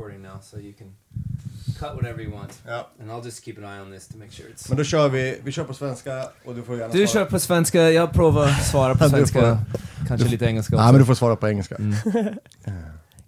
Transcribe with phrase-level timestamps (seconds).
[0.00, 0.94] recording now, so you can
[1.78, 2.52] cut whatever you want.
[2.66, 2.88] Ja.
[3.00, 4.68] And I'll just keep an eye on this to make sure it's...
[4.68, 7.24] Men då kör vi, vi kör på svenska och du får gärna Du svara.
[7.24, 9.40] kör på svenska, jag provar svara på svenska.
[9.40, 10.92] får- Kanske lite engelska Nej också.
[10.92, 11.74] men du får svara på engelska.
[11.74, 11.94] Mm.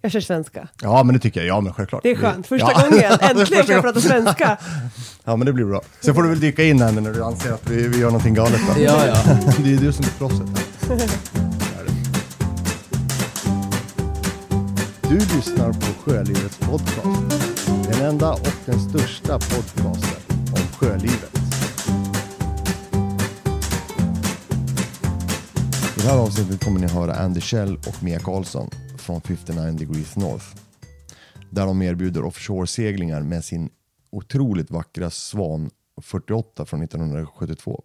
[0.05, 0.69] Jag kör svenska.
[0.83, 2.03] Ja men det tycker jag, ja men självklart.
[2.03, 2.47] Det är skönt.
[2.47, 2.83] Första Ja.
[2.91, 4.57] gången, äntligen kan jag prata svenska.
[5.25, 5.83] Ja men det blir bra.
[6.01, 8.35] Sen får du väl dyka in här när du anser att vi, vi gör någonting
[8.35, 8.83] galet då.
[8.83, 9.23] Ja, ja.
[9.59, 11.42] Det är ju du som är proffset
[15.13, 17.31] Du lyssnar på Sjölivets podcast.
[17.91, 21.37] Den enda och den största podcasten om sjölivet.
[25.97, 30.17] I det här avsnittet kommer ni höra Andy Shell och Mia Karlsson från 59 Degrees
[30.17, 30.47] North.
[31.51, 33.71] Där de erbjuder offshore-seglingar med sin
[34.11, 35.71] otroligt vackra Svan
[36.03, 37.85] 48 från 1972.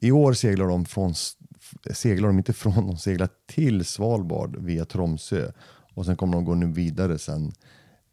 [0.00, 1.14] I år seglar de, från,
[1.92, 5.52] seglar de inte från, de seglar till Svalbard via Tromsö
[5.96, 7.52] och sen kommer de gå nu vidare sen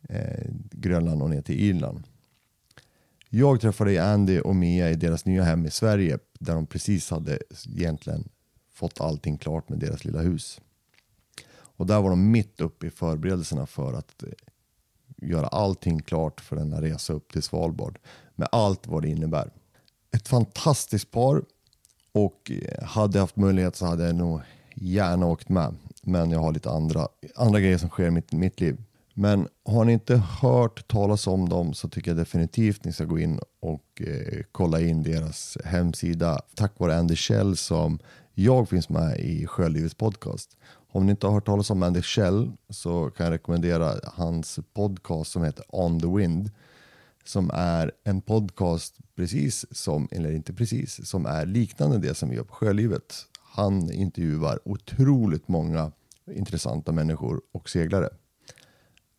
[0.09, 2.03] eh, Grönland och ner till Irland.
[3.29, 7.39] Jag träffade Andy och Mia i deras nya hem i Sverige där de precis hade
[7.75, 8.29] egentligen
[8.73, 10.61] fått allting klart med deras lilla hus.
[11.53, 14.29] Och där var de mitt uppe i förberedelserna för att eh,
[15.17, 17.99] göra allting klart för denna resa upp till Svalbard
[18.35, 19.51] med allt vad det innebär.
[20.11, 21.43] Ett fantastiskt par
[22.11, 24.41] och eh, hade jag haft möjlighet så hade jag nog
[24.75, 25.75] gärna åkt med.
[26.03, 28.77] Men jag har lite andra, andra grejer som sker i mitt, mitt liv.
[29.13, 33.19] Men har ni inte hört talas om dem så tycker jag definitivt ni ska gå
[33.19, 36.41] in och eh, kolla in deras hemsida.
[36.55, 37.99] Tack vare Andy Shell som
[38.33, 40.57] jag finns med i Sjölivets podcast.
[40.91, 45.31] Om ni inte har hört talas om Andy Shell så kan jag rekommendera hans podcast
[45.31, 46.51] som heter On the Wind
[47.23, 52.35] som är en podcast precis som, eller inte precis, som är liknande det som vi
[52.35, 53.25] gör på Sjölivet.
[53.55, 55.91] Han intervjuar otroligt många
[56.25, 58.09] intressanta människor och seglare.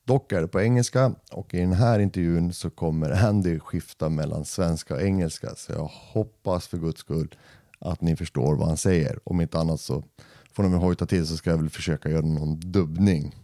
[0.04, 4.44] Dock är det på engelska och i den här intervjun så kommer Andy skifta mellan
[4.44, 7.34] svenska och engelska så jag hoppas för guds skull
[7.78, 9.18] att ni förstår vad han säger.
[9.24, 10.04] Om inte annat så
[10.52, 13.34] får ni väl hojta till så ska jag väl försöka göra någon dubbning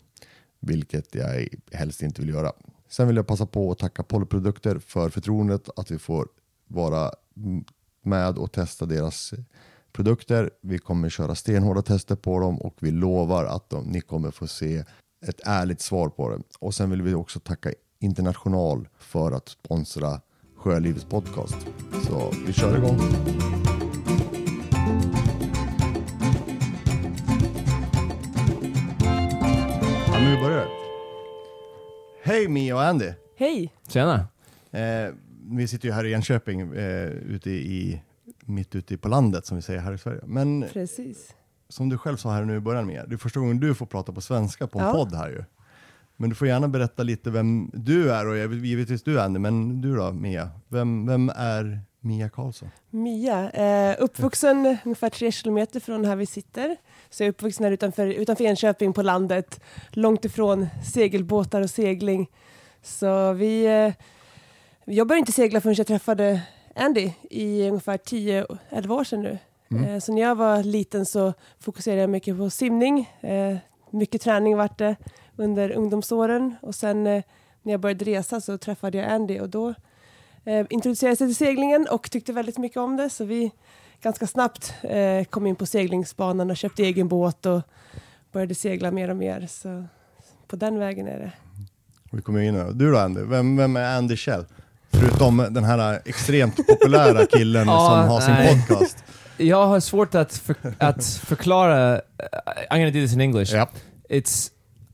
[0.60, 2.52] vilket jag helst inte vill göra.
[2.88, 6.28] Sen vill jag passa på att tacka Polyprodukter för förtroendet att vi får
[6.66, 7.10] vara
[8.02, 9.34] med och testa deras
[9.92, 10.50] produkter.
[10.62, 14.46] Vi kommer köra stenhårda tester på dem och vi lovar att de, ni kommer få
[14.46, 14.84] se
[15.26, 16.42] ett ärligt svar på det.
[16.58, 20.20] Och sen vill vi också tacka International för att sponsra
[20.56, 21.56] Sjölivets podcast.
[22.06, 22.98] Så vi kör igång.
[30.06, 30.66] Ja, men vi börjar.
[32.22, 33.12] Hej Mia och Andy!
[33.36, 33.72] Hej!
[33.88, 34.26] Tjena.
[34.70, 35.14] Eh,
[35.50, 38.02] vi sitter ju här i Enköping, eh, ute i,
[38.50, 40.20] mitt ute på landet som vi säger här i Sverige.
[40.24, 41.34] Men Precis.
[41.68, 43.86] som du själv sa här nu i början Mia, det är första gången du får
[43.86, 44.92] prata på svenska på en Ja.
[44.92, 45.44] podd här ju.
[46.16, 49.96] Men du får gärna berätta lite vem du är och givetvis du Andy, men du
[49.96, 50.50] då Mia?
[50.68, 52.70] Vem, vem är Mia Karlsson?
[52.90, 56.76] Mia, eh, uppvuxen ungefär tre kilometer från här vi sitter.
[57.10, 59.60] Så jag är uppvuxen här utanför, utanför Enköping på landet,
[59.90, 62.26] långt ifrån segelbåtar och segling.
[62.82, 63.92] Så vi, eh,
[64.94, 66.42] jag började inte segla förrän jag träffade
[66.80, 69.38] Andy i ungefär 10-11 år sedan nu.
[69.70, 69.84] Mm.
[69.84, 73.10] Eh, så när jag var liten så fokuserade jag mycket på simning.
[73.20, 73.56] Eh,
[73.90, 74.96] mycket träning vart det
[75.36, 77.22] under ungdomsåren och sen eh,
[77.62, 79.74] när jag började resa så träffade jag Andy och då
[80.44, 83.52] eh, introducerade sig till seglingen och tyckte väldigt mycket om det så vi
[84.02, 84.74] ganska snabbt
[85.30, 87.60] kom in på seglingsbanan och köpte egen båt och
[88.32, 89.46] började segla mer och mer.
[89.46, 89.84] Så
[90.46, 91.32] på den vägen är det.
[92.12, 92.72] Vi kommer in här.
[92.72, 94.44] Du då Andy, vem, vem är Andy Shell?
[94.92, 98.64] Förutom den här extremt populära killen Ja, som har sin nej.
[98.68, 99.04] podcast.
[99.36, 101.94] Jag har svårt att, för, att förklara...
[101.94, 102.00] uh,
[102.70, 103.54] I'm gonna do this in English.
[103.54, 103.68] Ja.
[104.08, 104.50] It's...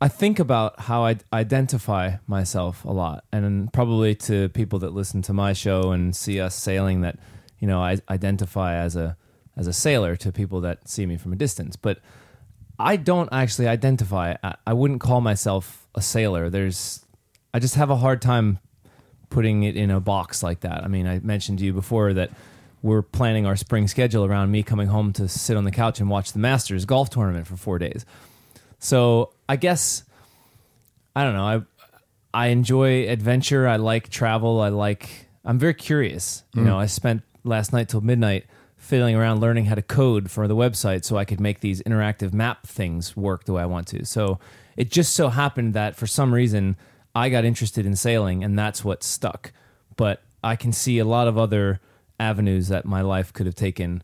[0.06, 5.22] I think about how I identify myself a lot, and probably to people that listen
[5.22, 7.16] to my show and see us sailing, that
[7.60, 9.16] you know I identify as a
[9.56, 11.76] as a sailor to people that see me from a distance.
[11.76, 11.98] But
[12.78, 14.34] I don't actually identify.
[14.42, 16.50] I, I wouldn't call myself a sailor.
[16.50, 17.04] There's,
[17.54, 18.58] I just have a hard time
[19.30, 20.84] putting it in a box like that.
[20.84, 22.30] I mean, I mentioned to you before that
[22.82, 26.08] we're planning our spring schedule around me coming home to sit on the couch and
[26.08, 28.06] watch the Masters golf tournament for four days.
[28.78, 30.04] So I guess
[31.14, 31.44] I don't know.
[31.44, 31.62] I
[32.34, 33.66] I enjoy adventure.
[33.66, 34.60] I like travel.
[34.60, 35.26] I like.
[35.44, 36.42] I'm very curious.
[36.52, 36.68] You mm-hmm.
[36.68, 38.44] know, I spent last night till midnight
[38.76, 42.34] fiddling around learning how to code for the website so I could make these interactive
[42.34, 44.04] map things work the way I want to.
[44.04, 44.38] So
[44.76, 46.76] it just so happened that for some reason
[47.16, 49.52] I got interested in sailing and that's what stuck.
[49.96, 51.80] But I can see a lot of other
[52.20, 54.02] avenues that my life could have taken.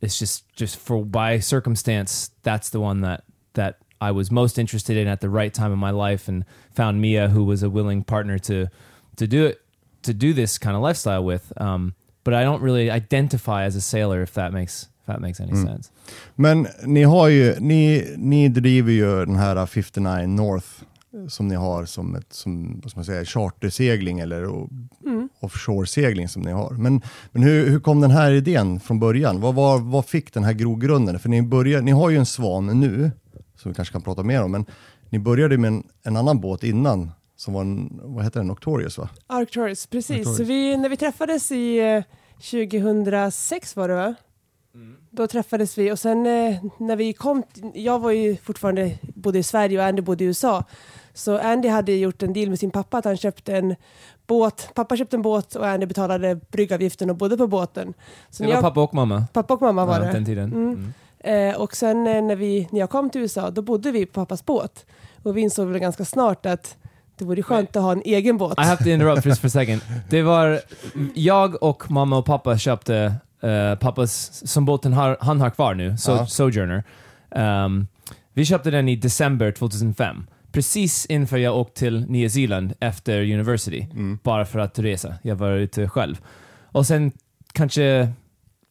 [0.00, 3.24] It's just just for by circumstance that's the one that
[3.54, 7.00] that I was most interested in at the right time in my life, and found
[7.00, 8.68] Mia, who was a willing partner to
[9.16, 9.60] to do it
[10.02, 11.52] to do this kind of lifestyle with.
[11.60, 15.40] Um, but I don't really identify as a sailor, if that makes if that makes
[15.40, 15.90] any sense.
[16.36, 20.84] Men ni har ju, ni, ni driver ju den här 59 North
[21.28, 24.68] som ni har som ett, som, vad man säga, chartersegling eller o-
[25.40, 26.70] offshore-segling som ni har.
[26.70, 27.02] Men,
[27.32, 29.40] men hur, hur kom den här idén från början?
[29.40, 31.18] Vad, vad, vad fick den här grogrunden?
[31.18, 33.10] För ni, börjar, ni har ju en svan nu,
[33.56, 34.64] som vi kanske kan prata mer om, men
[35.10, 38.98] ni började med en, en annan båt innan som var en, vad heter den, Noctorious
[38.98, 39.08] va?
[39.26, 40.16] Arcturus, precis.
[40.16, 40.36] Arcturus.
[40.36, 42.02] Så vi, när vi träffades i eh,
[42.50, 44.14] 2006 var det va?
[45.10, 47.42] Då träffades vi och sen eh, när vi kom,
[47.74, 50.64] jag var ju fortfarande, bodde i Sverige och Andy bodde i USA.
[51.14, 53.74] Så Andy hade gjort en deal med sin pappa att han köpte en
[54.26, 57.94] båt, pappa köpte en båt och Andy betalade bryggavgiften och bodde på båten.
[58.30, 59.24] Så Det var jag, pappa och mamma.
[59.32, 60.12] pappa och mamma var ja, det.
[60.12, 60.52] den tiden.
[60.52, 60.92] Mm.
[61.24, 61.50] Mm.
[61.50, 64.12] Eh, och sen eh, när, vi, när jag kom till USA, då bodde vi på
[64.12, 64.86] pappas båt.
[65.22, 66.76] Och vi insåg väl ganska snart att
[67.16, 68.58] det vore skönt att ha en egen båt.
[68.58, 69.80] I have to interrupt just for a second.
[70.10, 70.60] Det var,
[71.14, 75.96] jag och mamma och pappa köpte eh, pappas, som båten har, han har kvar nu,
[75.96, 76.26] so.
[76.26, 76.84] Sojourner.
[77.30, 77.86] Um,
[78.32, 80.26] vi köpte den i december 2005.
[80.52, 83.86] Precis inför jag åkte till Nya Zeeland efter university.
[84.22, 85.14] Bara för att resa.
[85.22, 86.20] Jag var ute själv.
[86.72, 87.12] Och sen
[87.52, 88.12] kanske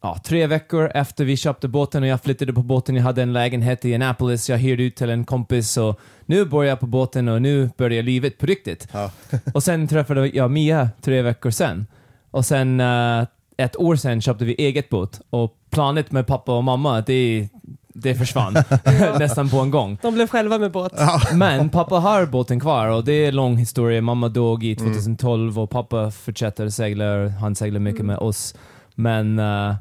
[0.02, 2.96] ja, tre veckor efter vi köpte båten och jag flyttade på båten.
[2.96, 4.50] Jag hade en lägenhet i Annapolis.
[4.50, 8.02] Jag hyrde ut till en kompis och nu bor jag på båten och nu börjar
[8.02, 8.88] livet på riktigt.
[8.92, 9.10] Ja.
[9.54, 11.86] och sen träffade jag Mia tre veckor sen.
[12.30, 13.24] Och sen eh,
[13.62, 17.48] ett år sen köpte vi eget båt och planet med pappa och mamma, det,
[17.88, 18.52] det försvann
[19.18, 19.98] nästan på en gång.
[20.02, 20.92] De blev själva med båt.
[21.34, 24.02] Men pappa har båten kvar och det är en lång historia.
[24.02, 27.28] Mamma dog i 2012 och pappa fortsätter segla.
[27.28, 28.54] Han seglar mycket med oss.
[28.94, 29.74] Men eh,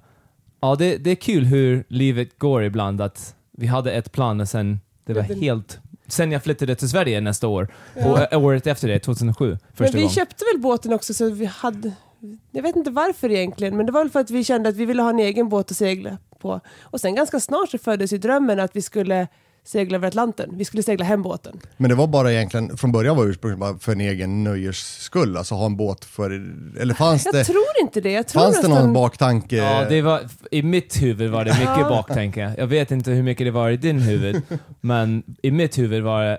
[0.62, 3.02] ja, det, det är kul hur livet går ibland.
[3.02, 5.80] Att vi hade ett plan och sen det var helt...
[6.10, 8.28] Sen jag flyttade till Sverige nästa år, Ja.
[8.32, 10.10] och året efter det, 2007, Men första vi gången.
[10.16, 11.92] köpte väl båten också så vi hade,
[12.52, 14.86] jag vet inte varför egentligen, men det var väl för att vi kände att vi
[14.86, 16.60] ville ha en egen båt att segla på.
[16.81, 19.28] Och sen ganska snart så föddes ju drömmen att vi skulle
[19.64, 20.50] segla över Atlanten.
[20.58, 21.60] Vi skulle segla hem båten.
[21.78, 24.78] Men det var bara egentligen, från början var det ursprungligen bara för en egen nöjes
[25.04, 26.31] skull, alltså ha en båt för,
[26.80, 28.12] eller fanns Jag det, tror inte det.
[28.12, 29.56] Jag tror fanns det någon nästan- baktanke?
[29.56, 30.22] Ja, det var,
[30.52, 31.90] I mitt huvud var det mycket Ja.
[31.90, 32.54] baktänke.
[32.58, 34.42] Jag vet inte hur mycket det var i din huvud,
[34.81, 36.38] men i mitt huvud var det,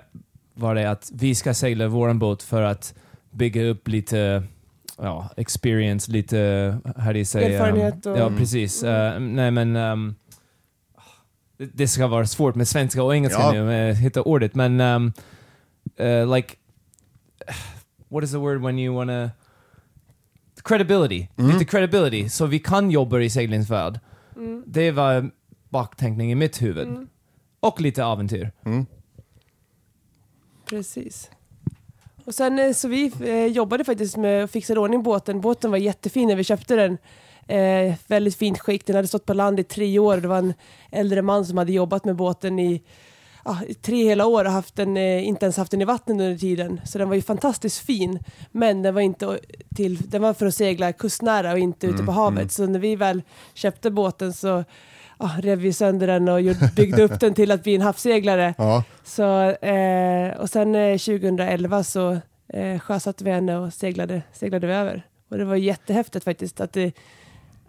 [0.53, 2.93] var det att vi ska segla våran båt för att
[3.31, 4.43] bygga upp lite
[5.01, 6.37] ja, experience, lite,
[6.97, 7.43] how do you say?
[7.45, 8.83] um, Erfarenhet och- Ja, precis.
[8.83, 10.15] Eh, nej, men um,
[11.57, 13.51] det, det ska vara svårt med svenska och engelska Ja.
[13.51, 15.13] nu, med att hitta ordet, men um,
[15.95, 16.55] eh, like,
[18.07, 19.31] what is the word when you wanna
[20.63, 21.27] credibility.
[21.35, 22.29] Lite credibility.
[22.29, 23.99] Så vi kan jobba i seglingsvärld.
[24.35, 24.63] Mm.
[24.67, 25.31] Det var
[25.69, 27.07] baktänkning i mitt huvud.
[27.59, 28.51] Och lite äventyr.
[28.65, 28.85] Mm.
[30.69, 31.31] Precis.
[32.29, 35.41] Och sen eh, så vi eh, jobbade faktiskt med att fixa ordning båten.
[35.41, 36.97] Båten var jättefin när vi köpte den.
[37.47, 38.85] Eh, väldigt fint skick.
[38.85, 40.17] Den hade stått på land i tre år.
[40.17, 40.53] Det var en
[40.91, 42.83] äldre man som hade jobbat med båten i,
[43.67, 46.37] i tre hela år och haft den, eh, inte ens haft den i vattnet under
[46.37, 46.81] tiden.
[46.85, 48.19] Så den var ju fantastiskt fin.
[48.51, 49.39] Men den var, inte
[49.75, 52.51] till, den var för att segla kustnära och inte ute på havet.
[52.51, 53.21] Så när vi väl
[53.53, 54.63] köpte båten så
[55.19, 56.41] ja, rev sönder den och
[56.75, 58.53] byggde upp den till att bli en havsseglare.
[58.57, 58.83] Ja.
[59.03, 62.17] Så, eh, och sen eh, 2011 så
[62.53, 65.05] eh, sjösatte vi henne och seglade, seglade vi över.
[65.29, 66.61] Och det var jättehäftigt faktiskt.
[66.61, 66.91] Att det,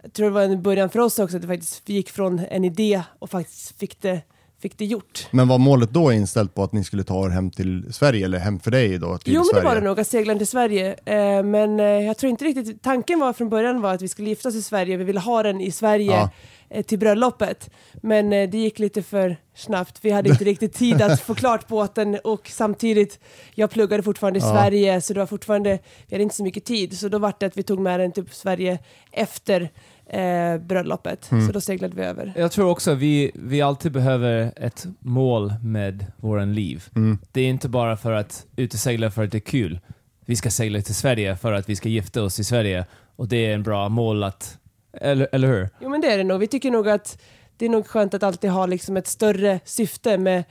[0.01, 2.65] jag tror det var en början för oss också, att det faktiskt gick från en
[2.65, 4.21] idé och faktiskt fick det,
[4.61, 5.27] fick det gjort.
[5.31, 8.39] Men var målet då inställt på att ni skulle ta er hem till Sverige, eller
[8.39, 9.61] hem för dig då till Jo men Sverige?
[9.61, 10.95] det var det nog, att segla till Sverige.
[11.05, 14.29] Eh, men eh, jag tror inte riktigt, tanken var från början var att vi skulle
[14.29, 16.29] gifta oss i Sverige, vi ville ha den i Sverige Ja.
[16.69, 17.69] eh, till bröllopet.
[18.01, 21.67] Men eh, det gick lite för snabbt, vi hade inte riktigt tid att få klart
[21.67, 23.19] båten och samtidigt,
[23.55, 24.51] jag pluggade fortfarande i Ja.
[24.53, 26.97] Sverige så det var fortfarande, vi hade inte så mycket tid.
[26.99, 28.79] Så då var det att vi tog med den till Sverige
[29.11, 29.69] efter
[30.11, 31.31] eh, bröllopet.
[31.31, 31.47] Mm.
[31.47, 32.33] Så då seglade vi över.
[32.35, 36.83] Jag tror också vi, vi alltid behöver ett mål med våran liv.
[36.95, 37.17] Mm.
[37.31, 39.79] Det är inte bara för att ut och segla för att det är kul.
[40.25, 42.85] Vi ska segla till Sverige för att vi ska gifta oss i Sverige.
[43.15, 44.57] Och det är en bra mål att...
[44.93, 45.69] Eller, eller hur?
[45.81, 46.39] Jo men det är det nog.
[46.39, 47.21] Vi tycker nog att
[47.57, 50.43] det är nog skönt att alltid ha liksom ett större syfte med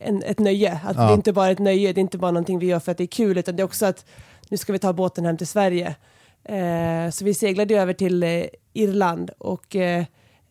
[0.00, 0.72] en, ett nöje.
[0.84, 1.02] Att Ja.
[1.02, 2.98] det är inte bara ett nöje, det är inte bara någonting vi gör för att
[2.98, 4.04] det är kul, utan det är också att
[4.48, 5.94] nu ska vi ta båten hem till Sverige.
[6.44, 10.04] Eh, så vi seglade över till eh, Irland och eh,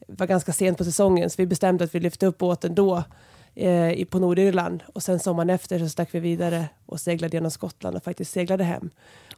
[0.08, 3.03] var ganska sent på säsongen, så vi bestämde att vi lyfte upp båten då
[3.55, 7.96] eh, på Nordirland och sen sommaren efter så stack vi vidare och seglade genom Skottland
[7.96, 8.89] och faktiskt seglade hem.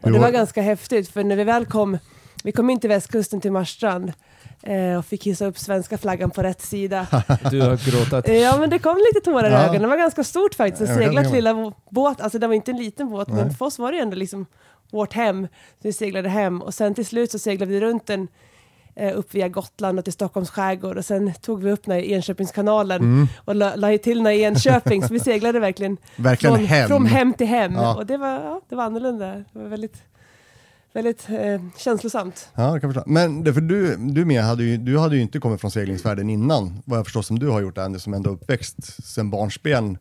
[0.02, 1.98] Och det var- ganska häftigt, för när vi väl kom
[2.44, 4.14] Vi kom in till västkusten till Marstrand
[4.64, 7.08] eh, och fick hissa upp svenska flaggan på rätt sida.
[7.52, 8.28] Du har gråtat.
[8.28, 9.60] Ja men det kom lite tårar i Ja.
[9.64, 10.90] ögonen, det var ganska stort faktiskt.
[10.90, 13.10] Ja, Att jag kan segla tänka till lilla båt, alltså det var inte en liten
[13.10, 13.38] båt Nej.
[13.44, 14.46] men för oss var det ändå liksom
[14.92, 15.48] vårt hem.
[15.82, 18.28] Vi seglade hem och sen till slut så seglade vi runt den
[18.96, 22.12] eh, upp via Gotland och till Stockholms skärgård och sen tog vi upp den i
[22.12, 23.28] Enköpingskanalen Mm.
[23.46, 26.88] och la, la till den i Enköping så vi seglade verkligen Verkligen från hem.
[26.88, 27.96] från hem till hem Ja.
[27.96, 29.36] och det var, ja, det var annorlunda.
[29.36, 29.98] Det var väldigt,
[30.94, 32.50] väldigt eh, känslosamt.
[32.56, 33.10] Ja, det kan jag förstå.
[33.12, 36.30] Men det, för du, du med hade ju, du hade ju inte kommit från seglingsvärlden
[36.30, 39.98] innan, vad jag förstår som du har gjort Andy, som ändå uppväxt sen barnsben,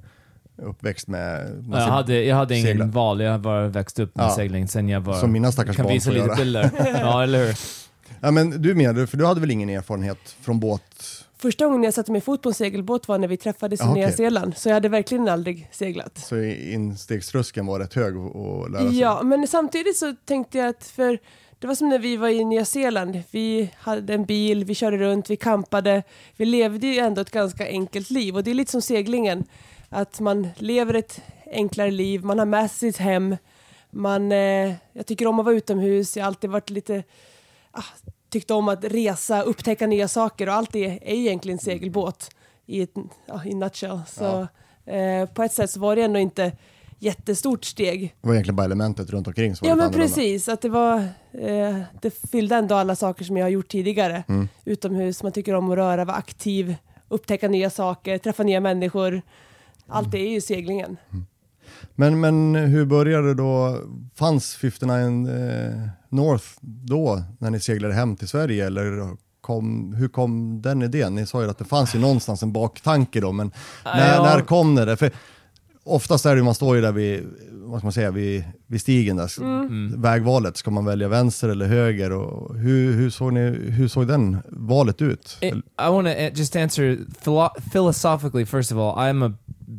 [0.63, 1.63] uppväxt med...
[1.73, 2.85] Jag hade, jag hade ingen segla.
[2.85, 4.31] val, jag har bara växt upp med Ja.
[4.37, 5.15] segling sen jag var...
[5.21, 6.35] Som mina stackars kan barn visa lite göra.
[6.37, 6.71] bilder.
[7.01, 7.57] ja, eller hur?
[8.21, 10.83] Ja, men du med, för du hade väl ingen erfarenhet från båt?
[11.39, 13.95] Första gången jag satte mig fot på en segelbåt var när vi träffades i Ja,
[13.95, 14.13] Nya.
[14.13, 16.19] Zeeland, så jag hade verkligen aldrig seglat.
[16.19, 18.99] Så instegströskeln var rätt hög att lära sig?
[19.01, 21.19] Ja, men samtidigt så tänkte jag att för
[21.59, 23.23] det var som när vi var i Nya Zeeland.
[23.31, 26.03] Vi hade en bil, vi körde runt, vi kampade.
[26.37, 29.45] Vi levde ju ändå ett ganska enkelt liv och det är lite som seglingen.
[29.93, 31.21] Att man lever ett
[31.53, 33.37] enklare liv, man har med sig sitt hem.
[33.91, 37.03] Man, eh, jag tycker om att vara utomhus, jag har alltid varit lite,
[37.71, 37.85] ah,
[38.31, 42.31] tyckt om att resa, upptäcka nya saker och allt det är egentligen segelbåt
[42.67, 42.95] i ett
[43.27, 44.01] ja, i nutshell.
[44.09, 44.47] Så
[44.91, 46.53] eh, på ett sätt så var det ändå inte
[46.99, 48.15] jättestort steg.
[48.21, 50.15] Det var egentligen bara elementet runt omkring som var Ja men annorlunda.
[50.15, 50.97] precis, att det var
[51.33, 54.25] eh, det fyllde ändå alla saker som jag har gjort tidigare.
[54.29, 54.49] Mm.
[54.65, 56.77] Utomhus, man tycker om att röra, vara aktiv,
[57.09, 59.23] upptäcka nya saker, träffa nya människor.
[59.91, 60.97] Allt det är ju seglingen.
[61.95, 63.79] Men, men hur började då?
[64.15, 68.67] Fanns 59 eh, North då, när ni seglade hem till Sverige?
[68.67, 71.15] Eller kom, hur kom den idén?
[71.15, 73.53] Ni sa ju att det fanns ju någonstans en baktanke då, men
[73.85, 74.23] när, Ja.
[74.23, 74.97] när kom det?
[74.97, 75.11] För
[75.85, 78.81] oftast är det ju, man står ju där vid, vad ska man säga, vid, vid
[78.81, 80.03] stigen där, Mm.
[80.03, 80.57] vägvalet.
[80.57, 82.13] Ska man välja vänster eller höger?
[82.13, 85.39] Och hur, hur, såg ni, hur såg den valet ut?
[85.41, 88.47] It, I want to just answer philo- philosophically.
[88.47, 89.33] First of all, I'm a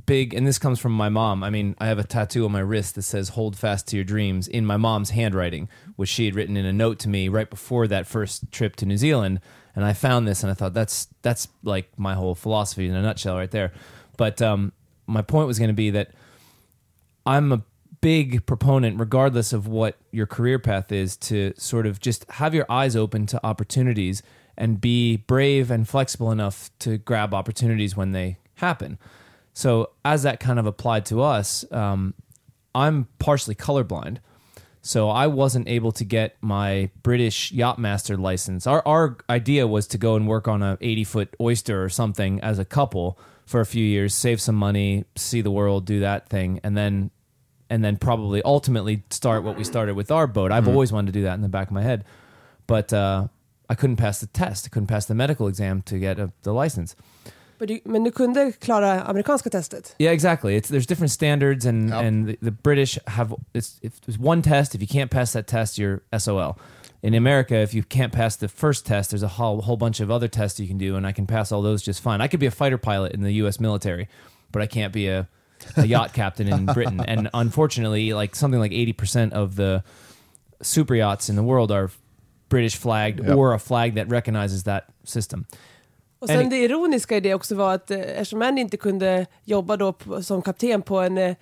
[0.06, 1.44] big, and this comes from my mom.
[1.44, 4.06] I mean, I have a tattoo on my wrist that says "Hold fast to your
[4.06, 7.50] dreams" in my mom's handwriting, which she had written in a note to me right
[7.50, 9.40] before that first trip to New Zealand.
[9.76, 13.02] And I found this, and I thought that's that's like my whole philosophy in a
[13.02, 13.72] nutshell, right there.
[14.18, 14.74] But um,
[15.08, 16.12] my point was going to be that
[17.26, 17.64] I'm a
[18.02, 22.66] big proponent, regardless of what your career path is, to sort of just have your
[22.70, 24.24] eyes open to opportunities
[24.58, 28.98] and be brave and flexible enough to grab opportunities when they happen.
[29.54, 32.14] So, as that kind of applied to us, um,
[32.74, 34.18] I'm partially colorblind.
[34.84, 38.66] So I wasn't able to get my British Yachtmaster license.
[38.66, 42.42] Our our idea was to go and work on a 80 foot oyster or something
[42.42, 46.30] as a couple for a few years, save some money, see the world, do that
[46.30, 47.12] thing, and then
[47.70, 50.52] and then probably ultimately start what we started with our boat.
[50.52, 52.04] I've always wanted to do that in the back of my head,
[52.66, 53.28] but uh,
[53.70, 54.66] I couldn't pass the test.
[54.66, 56.96] I couldn't pass the medical exam to get a, the license.
[57.62, 59.96] Men du, men du kunde klara amerikanska testet?
[60.00, 60.56] Yeah, exactly.
[60.56, 62.04] It's there's different standards, and Yep.
[62.04, 64.74] and the, the British have it's if there's one test.
[64.76, 66.58] If you can't pass that test, you're SOL.
[67.04, 70.10] In America, if you can't pass the first test, there's a whole, whole bunch of
[70.12, 72.20] other tests you can do, and I can pass all those just fine.
[72.22, 73.60] I could be a fighter pilot in the U.S.
[73.60, 74.08] military,
[74.52, 75.28] but I can't be a,
[75.78, 77.00] a yacht captain in Britain.
[77.00, 79.84] And unfortunately, like something like eighty percent of the
[80.64, 81.92] super yachts in the world are
[82.50, 83.38] British flagged Yep.
[83.38, 85.46] or a flag that recognizes that system.
[86.22, 89.78] Och sen det ironiska i det också var att eh, eftersom Andy inte kunde jobba
[89.78, 91.36] då som kapten på en, eh,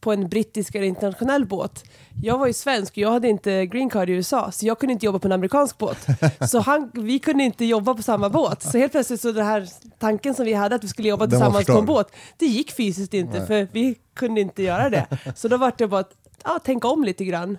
[0.00, 1.84] på en brittisk eller internationell båt.
[2.22, 4.92] Jag var ju svensk och jag hade inte green card i USA så jag kunde
[4.92, 6.06] inte jobba på en amerikansk båt.
[6.50, 8.62] Så han, vi kunde inte jobba på samma båt.
[8.62, 11.66] Så helt plötsligt så den här tanken som vi hade att vi skulle jobba tillsammans
[11.66, 15.06] på en båt, det gick fysiskt inte för vi kunde inte göra det.
[15.36, 16.12] Så då var det bara att
[16.44, 17.58] ja, tänka om lite grann.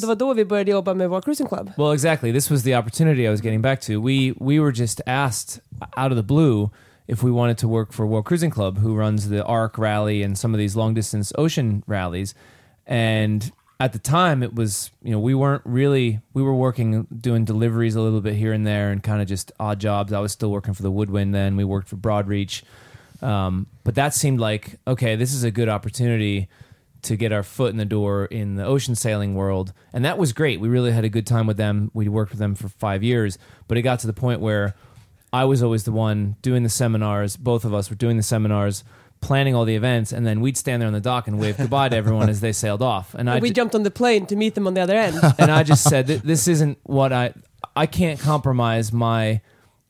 [0.00, 1.70] Det var då vi började jobba med World Cruising Club.
[1.76, 2.32] Well, exactly.
[2.32, 4.00] This was the opportunity I was getting back to.
[4.00, 5.60] We we were just asked
[5.96, 6.70] out of the blue
[7.06, 10.36] if we wanted to work for World Cruising Club, who runs the ARC rally and
[10.38, 12.34] some of these long distance ocean rallies.
[12.86, 17.44] And at the time, it was you know we weren't really we were working doing
[17.44, 20.12] deliveries a little bit here and there and kind of just odd jobs.
[20.12, 21.56] I was still working for the Woodwind then.
[21.56, 22.62] We worked for Broadreach,
[23.22, 26.48] um, but that seemed like okay, this is a good opportunity
[27.06, 29.72] to get our foot in the door in the ocean sailing world.
[29.92, 30.60] And that was great.
[30.60, 31.90] We really had a good time with them.
[31.94, 34.74] We worked with them for five years, but it got to the point where
[35.32, 37.36] I was always the one doing the seminars.
[37.36, 38.84] Both of us were doing the seminars,
[39.20, 41.88] planning all the events, and then we'd stand there on the dock and wave goodbye
[41.88, 43.14] to everyone as they sailed off.
[43.14, 45.16] And I we ju- jumped on the plane to meet them on the other end.
[45.38, 47.34] and I just said this isn't what I
[47.74, 49.40] I can't compromise my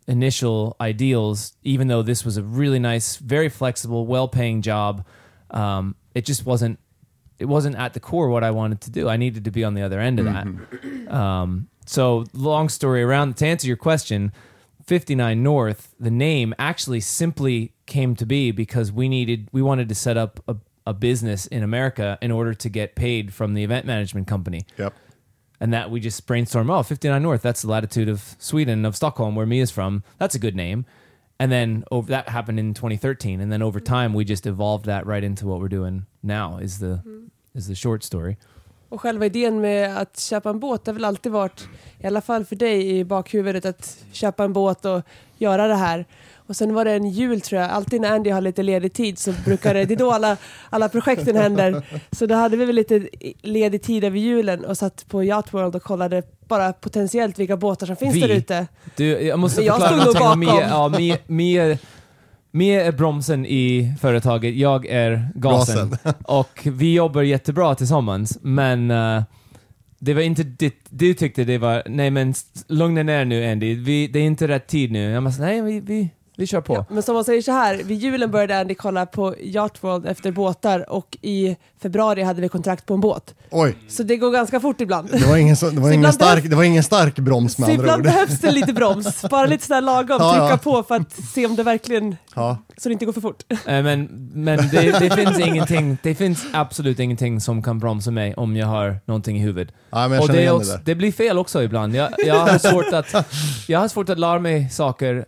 [0.07, 5.05] initial ideals, even though this was a really nice, very flexible, well-paying job.
[5.51, 6.79] Um, it just wasn't
[7.39, 9.09] it wasn't at the core what I wanted to do.
[9.09, 10.47] I needed to be on the other end of that.
[11.13, 14.33] Um, so long story around to answer your question,
[14.87, 19.95] 59 North, the name actually simply came to be because we needed we wanted to
[19.95, 23.87] set up a, a business in America in order to get paid from the event
[23.87, 24.67] management company.
[24.77, 24.93] Japp.
[25.59, 29.35] And that we just brainstormed, oh, 59 North, that's the latitude of Sweden, of Stockholm,
[29.35, 30.03] where Mia's from.
[30.19, 30.85] That's a good name.
[31.39, 33.41] And then over that happened in 2013.
[33.41, 36.79] And then over time we just evolved that right into what we're doing now is
[36.79, 36.99] the
[37.55, 38.37] is the short story.
[38.89, 41.69] Och själva idén med att köpa en båt har väl alltid varit,
[42.01, 45.03] i alla fall för dig i bakhuvudet, att köpa en båt och
[45.39, 46.05] göra det här.
[46.37, 49.19] Och sen var det en jul tror jag, alltid när Andy har lite ledig tid
[49.19, 50.37] så brukar det, det är då alla,
[50.71, 51.87] alla projekten händer.
[52.13, 53.09] Så då hade vi väl lite
[53.43, 57.87] ledig tid över julen och satt på Yacht World och kollade bara potentiellt vilka båtar
[57.87, 58.21] som finns Vi?
[58.21, 58.67] där ute.
[58.97, 60.69] Du, jag måste Men jag förklara stod någonting om Mia.
[60.69, 60.69] bakom.
[60.71, 61.79] Ja, Mia, Mia,
[62.57, 65.91] Mia är bromsen i företaget, jag är gasen.
[65.91, 66.15] Gasen.
[66.25, 69.23] Och vi jobbar jättebra tillsammans, men eh,
[69.99, 72.35] det var inte ditt, du tyckte det var, nej men
[72.69, 75.11] lugna ner nu Andy, vi, det är inte rätt tid nu.
[75.11, 76.85] Jag måste, nej vi, vi, vi kör på.
[76.91, 80.31] Men som man säger så här, vid julen började Andy kolla på Yacht World efter
[80.33, 83.35] båtar och i februari hade vi kontrakt på en båt.
[83.51, 85.09] Oj, Så det går ganska fort ibland.
[85.13, 87.73] det var ingen, så, det var ingen, stark, det var ingen stark broms med Så
[87.73, 88.05] andra ibland ord.
[88.13, 90.57] behövs det lite broms, bara lite sådär lagom, Ja, trycka ja.
[90.57, 92.59] på för att se om det verkligen, Ja.
[92.77, 93.43] så det inte går för fort.
[93.51, 98.35] Eh, men men det, det finns ingenting, det finns absolut ingenting som kan bromsa mig
[98.35, 99.75] om jag har någonting i huvudet.
[99.91, 101.95] ja, men jag Och det, också, det det blir fel också ibland.
[101.95, 103.27] Jag, jag, har svårt att,
[103.69, 105.25] jag har svårt att lära mig saker.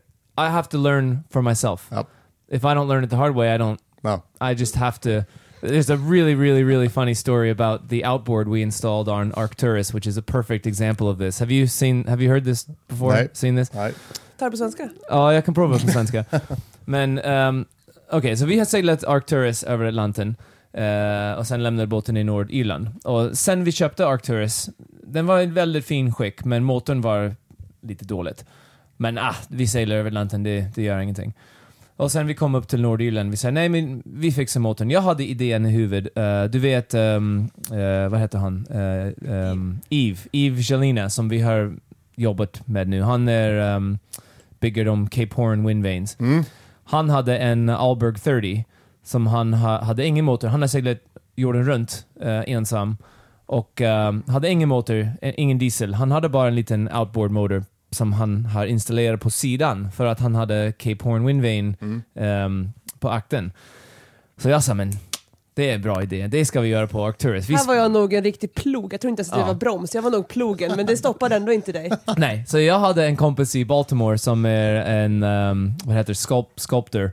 [0.46, 1.88] I have to learn for myself.
[1.90, 2.04] Ja.
[2.48, 3.80] If I don't learn it the hard way, I don't.
[4.02, 4.20] Ja.
[4.40, 5.24] I just have to.
[5.60, 10.06] There's a really, really, really funny story about the outboard we installed on Arcturus, which
[10.06, 11.40] is a perfect example of this.
[11.40, 12.04] Have you seen?
[12.04, 13.12] Have you heard this before?
[13.12, 13.28] Nej.
[13.32, 13.72] Seen this?
[13.72, 13.92] Nej.
[14.38, 14.88] Ta det på svenska.
[15.08, 16.24] Ja, jag kan prova på svenska.
[16.84, 17.66] Men um,
[18.10, 20.36] okej, så vi har seglat Arcturus över Atlanten
[20.72, 22.88] eh, och sen lämnade båten i Nordirland.
[23.04, 24.70] Och sen vi köpte Arcturus,
[25.02, 27.36] den var i väldigt fin skick, men motorn var
[27.80, 28.44] lite dåligt.
[29.00, 31.34] Men ah, vi seglar över Atlanten, det, det gör ingenting.
[31.96, 34.90] Och sen vi kom upp till Nordirland, vi sa nej men vi fixar motorn.
[34.90, 36.18] Jag hade idén i huvudet.
[36.18, 38.66] Eh, du vet, um, eh, vad heter han?
[38.66, 39.12] Uh,
[39.52, 41.76] um, Eve, Eve Jelina som vi har
[42.14, 43.02] jobbat med nu.
[43.02, 43.98] Han är um,
[44.60, 46.20] bygger de Cape Horn Wind Vanes.
[46.20, 46.44] Mm.
[46.84, 48.64] Han hade en Alberg 30
[49.02, 50.48] som han ha, hade ingen motor.
[50.48, 50.98] Han har seglat
[51.36, 52.96] jorden runt eh, ensam
[53.46, 55.94] och eh, hade ingen motor, eh, ingen diesel.
[55.94, 60.20] Han hade bara en liten outboard motor som han har installerat på sidan för att
[60.20, 62.02] han hade Cape Horn Wind Vane Mm.
[62.14, 63.52] ehm, på akten.
[64.36, 64.92] Så jag sa, men
[65.54, 66.26] det är en bra idé.
[66.26, 67.48] Det ska vi göra på Arcturus.
[67.48, 69.46] Vi Här var jag nog en riktig plog, jag tror inte ens att det Ja.
[69.46, 71.90] var broms, jag var nog plogen, men det stoppade ändå inte dig.
[72.16, 76.14] Nej, så jag hade en kompis i Baltimore som är en, um, vad heter det,
[76.14, 77.12] sculp sculptor.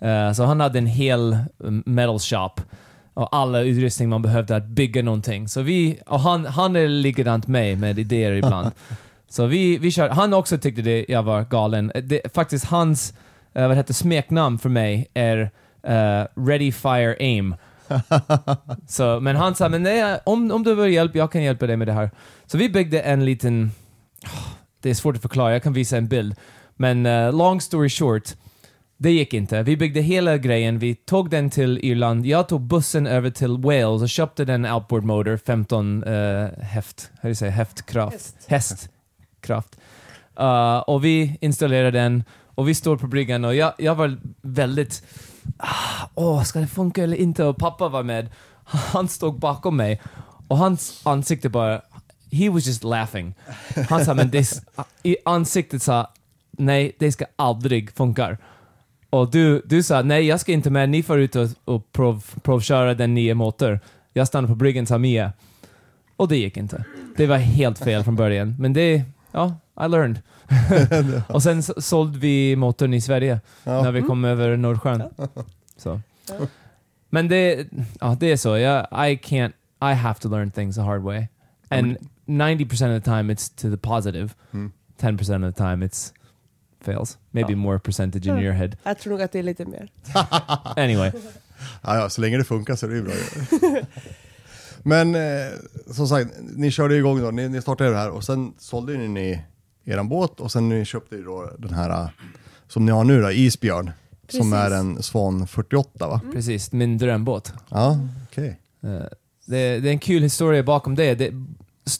[0.00, 2.50] Eh, så han hade en hel um, metal shop
[3.14, 5.48] och alla utrustning man behövde att bygga någonting.
[5.48, 8.70] Så vi, och han, han är likadant mig med idéer ibland.
[9.34, 11.92] så vi, vi kör, han också tyckte det, jag var galen.
[12.02, 13.14] Det, faktiskt hans,
[13.58, 15.50] uh, vad heter smeknamn för mig är
[15.82, 17.54] eh, Ready Fire Aim.
[18.88, 21.76] så, men han sa, men nej, om, om du behöver hjälp, jag kan hjälpa dig
[21.76, 22.10] med det här.
[22.46, 23.70] Så vi byggde en liten
[24.80, 26.34] det är svårt att förklara, jag kan visa en bild.
[26.76, 28.28] Men eh, long story short,
[28.96, 29.62] det gick inte.
[29.62, 34.02] Vi byggde hela grejen, vi tog den till Irland, jag tog bussen över till Wales
[34.02, 38.34] och köpte den outboard motor, 15 uh, häft, hur say, häftkraft?
[38.46, 38.90] Häst
[39.44, 39.76] kraft.
[40.40, 45.02] Uh, och vi installerar den och vi står på bryggan och jag, jag var väldigt,
[45.56, 47.44] ah, åh, ska det funka eller inte?
[47.44, 48.28] Och pappa var med.
[48.64, 50.00] Han stod bakom mig
[50.48, 51.80] och hans ansikte bara,
[52.32, 53.34] he was just laughing.
[53.88, 54.62] Han sa, men det,
[55.02, 56.10] i ansiktet sa,
[56.50, 58.36] nej, det ska aldrig funka.
[59.10, 62.24] Och du, du sa, nej, jag ska inte med, ni får ut och, och prov,
[62.42, 63.80] provköra den nya motor.
[64.12, 65.32] Jag stannar på bryggan, sa Mia.
[66.16, 66.84] Och det gick inte.
[67.16, 68.56] Det var helt fel från början.
[68.58, 69.02] Men det,
[69.34, 70.20] ja, I learned.
[71.28, 73.82] och sen sålde vi motorn i Sverige Ja.
[73.82, 75.02] när vi kom över Nordsjön.
[75.76, 76.00] Så.
[77.10, 77.66] Men det,
[78.00, 78.58] ja, det är så.
[78.58, 81.26] Jag, I can't, I have to learn things the hard way.
[81.68, 84.28] And 90% of the time it's to the positive.
[84.52, 84.72] Mm.
[85.00, 86.12] 10% of the time it's
[86.80, 87.18] fails.
[87.30, 87.56] Maybe Ja.
[87.56, 88.42] more percentage in Ja.
[88.42, 88.70] your head.
[88.82, 89.88] Jag tror nog att det är lite mer.
[90.76, 91.12] Anyway.
[91.82, 93.12] Ja, ja, så länge det funkar så är det ju bra.
[94.86, 95.52] Men eh,
[95.86, 99.08] som sagt, ni körde igång då, ni, ni startade det här och sen sålde ni,
[99.08, 99.42] ni
[99.84, 102.08] er båt och sen ni köpte då den här eh,
[102.68, 103.90] som ni har nu då, Isbjörn.
[104.28, 104.54] Som Precis.
[104.54, 106.20] är en Svan 48 va?
[106.32, 107.52] Precis, min drömbåt.
[107.68, 107.98] Ja,
[108.30, 108.60] okej.
[108.82, 108.90] Eh,
[109.46, 111.14] det, det är en kul historia bakom det.
[111.14, 111.32] det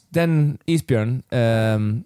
[0.08, 2.04] den isbjörn, um,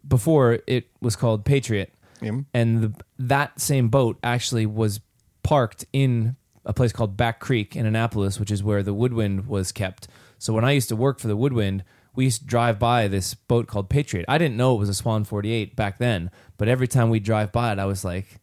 [0.00, 1.88] before it was called Patriot,
[2.20, 2.44] Mm.
[2.54, 5.00] and the, that same boat actually was
[5.42, 6.34] parked in
[6.66, 10.08] a place called Back Creek in Annapolis, which is where the Woodwind was kept.
[10.38, 13.34] So when I used to work for the Woodwind, we used to drive by this
[13.34, 14.26] boat called Patriot.
[14.28, 17.52] I didn't know it was a Swan 48 back then, but every time we drive
[17.52, 18.40] by it, I was like,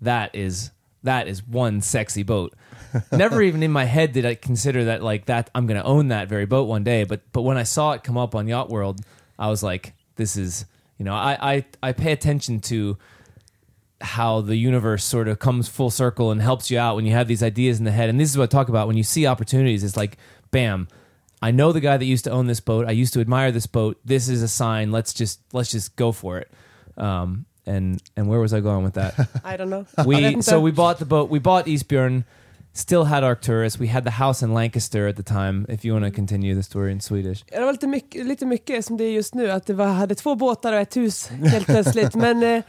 [0.00, 0.70] that is
[1.02, 2.54] that is one sexy boat.
[3.12, 6.08] Never even in my head did I consider that like that I'm going to own
[6.08, 8.70] that very boat one day, but but when I saw it come up on Yacht
[8.70, 9.00] World,
[9.38, 10.64] I was like this is,
[10.98, 12.96] you know, I I I pay attention to
[14.00, 17.28] how the universe sort of comes full circle and helps you out when you have
[17.28, 18.08] these ideas in the head.
[18.08, 19.84] And this is what I talk about when you see opportunities.
[19.84, 20.16] It's like,
[20.50, 20.88] bam,
[21.42, 22.86] I know the guy that used to own this boat.
[22.86, 23.98] I used to admire this boat.
[24.04, 24.92] This is a sign.
[24.92, 26.50] Let's just let's just go for it.
[26.96, 29.14] Um, and and where was I going with that?
[29.44, 29.86] I don't know.
[30.06, 31.30] we so we bought the boat.
[31.30, 32.24] We bought Eastbjörn.
[32.72, 33.80] Still had Arcturus.
[33.80, 35.66] We had the house in Lancaster at the time.
[35.68, 37.44] If you want to continue the story in Swedish.
[37.46, 40.14] Det var lite mycket, lite mycket som det är just nu, att det var, hade
[40.14, 42.14] två båtar och ett hus helt plötsligt.
[42.14, 42.62] Men eh,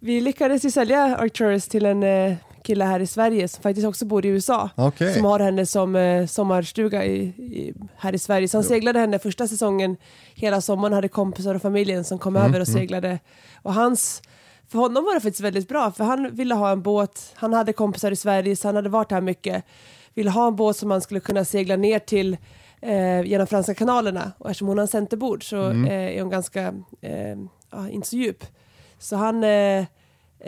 [0.00, 2.34] vi lyckades ju sälja Arcturus till en eh,
[2.66, 4.70] kille här i Sverige som faktiskt också bor i USA.
[4.74, 5.14] Okej.
[5.14, 8.48] Som har henne som eh, sommarstuga i, i, här i Sverige.
[8.48, 9.96] Så han seglade henne första säsongen
[10.34, 13.18] hela sommaren, hade kompisar och familjen som kom över och seglade.
[13.62, 14.22] Och hans,
[14.68, 17.72] för honom var det faktiskt väldigt bra, för han ville ha en båt, han hade
[17.72, 19.64] kompisar i Sverige så han hade varit här mycket.
[20.14, 22.36] Ville ha en båt som man skulle kunna segla ner till
[22.80, 24.32] eh, genom franska kanalerna.
[24.38, 27.36] Och eftersom hon har en centerbord så eh, är hon ganska, eh,
[27.70, 28.44] ja, inte så djup.
[28.98, 29.84] Så han, eh,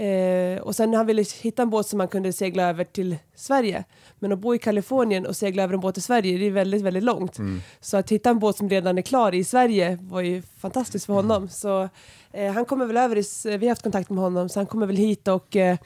[0.05, 3.85] eh, och sen han ville hitta en båt som man kunde segla över till Sverige.
[4.19, 6.83] Men att bo i Kalifornien och segla över en båt till Sverige, det är väldigt,
[6.83, 7.39] väldigt långt.
[7.81, 11.13] Så att hitta en båt som redan är klar i Sverige var ju fantastiskt för
[11.13, 11.49] honom.
[11.49, 11.89] Så
[12.33, 14.87] eh, han kommer väl över, i, vi har haft kontakt med honom, så han kommer
[14.87, 15.79] väl hit och eh,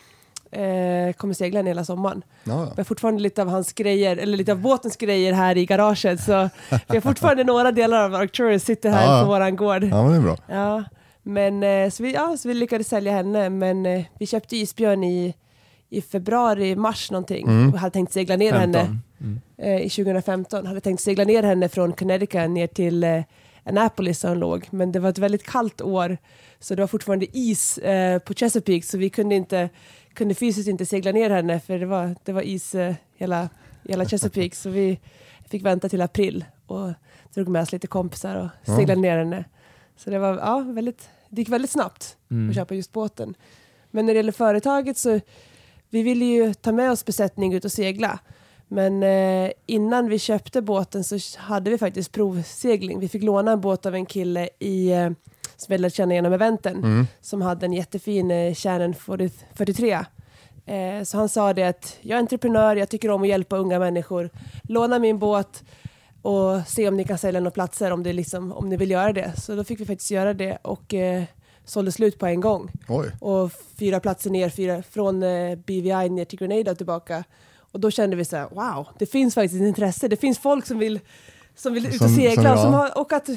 [0.53, 2.23] eh, kommer segla en hela sommaren.
[2.45, 5.67] Ja, Vi har fortfarande lite av hans grejer, eller lite av båtens grejer här i
[5.67, 6.21] garaget.
[6.21, 6.49] Så
[6.89, 9.23] vi har fortfarande några delar av Arcturus sitter här ja.
[9.23, 9.85] på våran gård.
[9.85, 10.37] ja, men det är bra.
[10.47, 10.85] Ja,
[11.23, 15.05] men eh, så vi, ja, så vi lyckades sälja henne, men eh, vi köpte isbjörn
[15.05, 15.35] i,
[15.89, 17.47] i februari, mars någonting.
[17.47, 17.73] Mm.
[17.73, 19.01] Och hade tänkt segla ner henne 15.
[19.21, 19.41] Mm.
[19.59, 20.67] eh, i 2015.
[20.67, 23.25] Hade tänkt segla ner henne från Connecticut ner till
[23.65, 24.67] Annapolis där hon låg.
[24.71, 26.19] Men det var ett väldigt kallt år,
[26.59, 29.69] så det var fortfarande is eh, på Chesapeake, så vi kunde, inte,
[30.15, 33.49] kunde fysiskt inte segla ner henne, för det var, det var is eh, hela,
[33.89, 34.57] hela Chesapeake.
[34.57, 35.01] så vi
[35.49, 36.91] fick vänta till april och
[37.35, 39.45] drog med oss lite kompisar och seglade ner henne.
[39.97, 42.49] Så det var ja, väldigt, det gick väldigt snabbt Mm.
[42.51, 43.35] att köpa just båten.
[43.91, 45.21] Men när det gäller företaget så
[45.91, 48.19] vi ville ju ta med oss besättning ut och segla.
[48.69, 53.01] Men eh, innan vi köpte båten så hade vi faktiskt provsegling.
[53.01, 55.11] Vi fick låna en båt av en kille i, eh,
[55.57, 57.07] som vi lärt känna genom eventen Mm.
[57.21, 59.93] som hade en jättefin eh, Canon 40, 43.
[60.67, 63.79] Eh, så han sa det att jag är entreprenör, jag tycker om att hjälpa unga
[63.79, 64.31] människor.
[64.63, 65.63] Låna min båt
[66.23, 69.13] och se om ni kan sälja några platser om, det liksom, om ni vill göra
[69.13, 69.33] det.
[69.41, 71.23] Så då fick vi faktiskt göra det och eh,
[71.65, 72.71] sålde slut på en gång.
[72.89, 73.11] Oj.
[73.21, 77.25] Och fyra platser ner, fyra, från eh, BVI ner till Grenada och tillbaka.
[77.59, 80.09] Och då kände vi så här, wow, det finns faktiskt ett intresse.
[80.09, 81.01] Det finns folk som vill,
[81.57, 82.43] som vill ut och Som- som segla.
[82.43, 82.53] jag.
[82.55, 83.29] och som har, och att,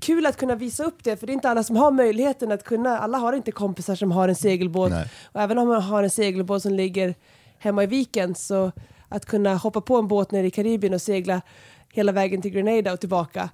[0.00, 2.64] kul att kunna visa upp det, för det är inte alla som har möjligheten att
[2.64, 4.90] kunna, alla har inte kompisar som har en segelbåt.
[4.90, 5.10] Nej.
[5.32, 7.14] Och även om man har en segelbåt som ligger
[7.58, 8.72] hemma i viken, så
[9.08, 11.40] att kunna hoppa på en båt nere i Karibien och segla
[11.92, 13.48] hela vägen till Grenada och tillbaka,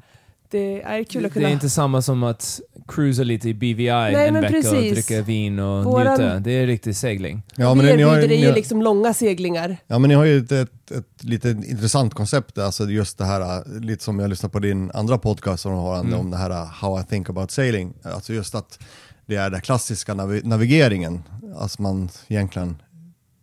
[0.51, 1.49] det är kul att Det kunna...
[1.49, 5.59] är inte samma som att cruisa lite i BVI Nej, en vecka och dricka vin
[5.59, 6.39] och Våran- njuta.
[6.39, 7.43] Det är riktig segling.
[7.57, 9.77] Ja, vi men ni har, erbjuder ni, ju har, liksom långa seglingar.
[9.87, 13.63] ja, men ni har ju ett, ett, ett lite intressant koncept, alltså just det här,
[13.81, 16.21] lite som jag lyssnade på din andra podcast som har Mm.
[16.21, 18.79] om det här How I think about sailing, alltså just att
[19.27, 21.23] det är den klassiska navi- navigeringen,
[21.59, 22.77] alltså man egentligen,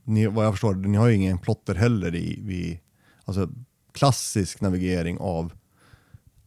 [0.09, 2.79] ni, vad jag förstår, ni har ju ingen plotter heller i, i
[3.25, 3.49] alltså
[3.93, 5.53] klassisk navigering av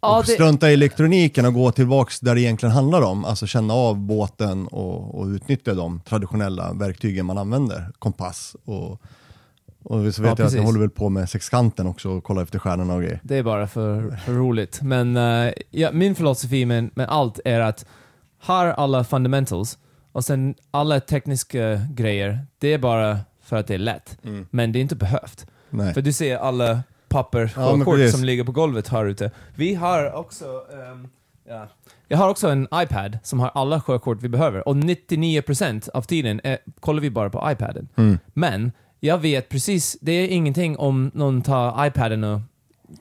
[0.04, 3.46] Ja, och det, strunta i elektroniken och gå tillbaks där det egentligen handlar om, alltså
[3.46, 8.90] känna av båten och, och utnyttja de traditionella verktygen man använder, kompass och,
[9.82, 12.42] och så vet Ja, jag att jag håller väl på med sexkanten också och kollar
[12.42, 13.20] efter stjärnorna och grejer.
[13.22, 14.82] Det är bara för, för roligt.
[14.82, 17.86] Men eh, ja, min filosofi med, med allt är att
[18.38, 19.78] har alla fundamentals
[20.12, 24.18] och sen alla tekniska grejer, det är bara för att det är lätt.
[24.50, 25.46] Men det är inte behövt.
[25.70, 25.94] Nej.
[25.94, 28.14] För du ser alla papper Ja, men kort precis.
[28.14, 29.30] som ligger på golvet här ute.
[29.54, 31.08] Vi har också ehm,
[31.48, 31.68] ja.
[32.08, 36.40] Jag har också en iPad som har alla sjökort vi behöver och 99% av tiden
[36.44, 37.88] är, kollar vi bara på iPaden.
[37.96, 38.18] Mm.
[38.26, 42.40] Men jag vet precis, det är ingenting om någon tar iPaden och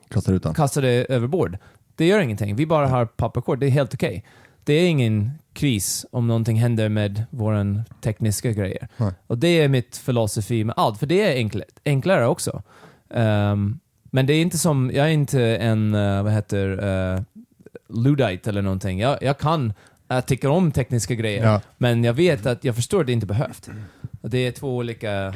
[0.08, 1.58] Kastar kastar det över bord.
[1.96, 2.56] Det gör ingenting.
[2.56, 3.60] Vi bara har papperkort.
[3.60, 4.24] Det är helt okej.
[4.64, 8.88] Det är ingen kris om någonting händer med våra tekniska grejer.
[8.96, 9.12] Nej.
[9.26, 12.62] Och det är mitt filosofi med allt, för det är enkl enklare också.
[13.14, 13.78] Ehm,
[14.10, 17.20] men det är inte som, jag är inte en, eh, vad heter, uh,
[17.88, 19.00] ludite eller någonting.
[19.00, 19.72] Jag, jag kan,
[20.08, 21.60] jag tycker om tekniska grejer, Ja.
[21.78, 23.70] men jag vet att jag förstår att det inte behövt.
[24.20, 25.34] Och det är två olika uh,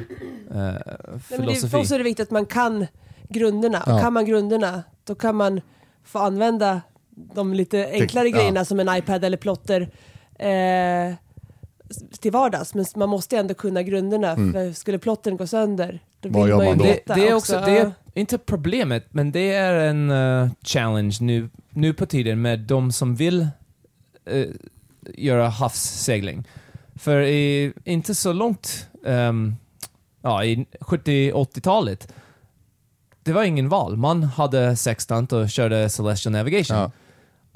[0.50, 1.68] Nej, men det, filosofi.
[1.70, 2.86] för oss är det viktigt att man kan
[3.28, 3.82] grunderna.
[3.86, 3.94] Ja.
[3.94, 5.60] Och kan man grunderna, då kan man
[6.04, 6.80] få använda
[7.16, 8.36] de lite enklare ja.
[8.36, 9.80] grejerna som en iPad eller plotter
[10.38, 11.14] eh,
[12.20, 12.74] till vardags.
[12.74, 14.36] Men man måste ändå kunna grunderna.
[14.36, 16.84] För skulle plottern gå sönder, då Vad vill gör man ju man då?
[16.84, 17.92] det, det är också, det är Ja.
[18.14, 23.14] inte problemet, men det är en eh, challenge nu, nu på tiden med de som
[23.16, 23.48] vill
[24.24, 24.46] eh,
[25.14, 26.44] göra havssegling.
[26.94, 29.56] För i, inte så långt, ehm,
[30.22, 32.12] ja, i 70-80-talet,
[33.22, 33.96] det var ingen val.
[33.96, 36.76] Man hade sextant och körde Celestial Navigation.
[36.76, 36.90] Ja.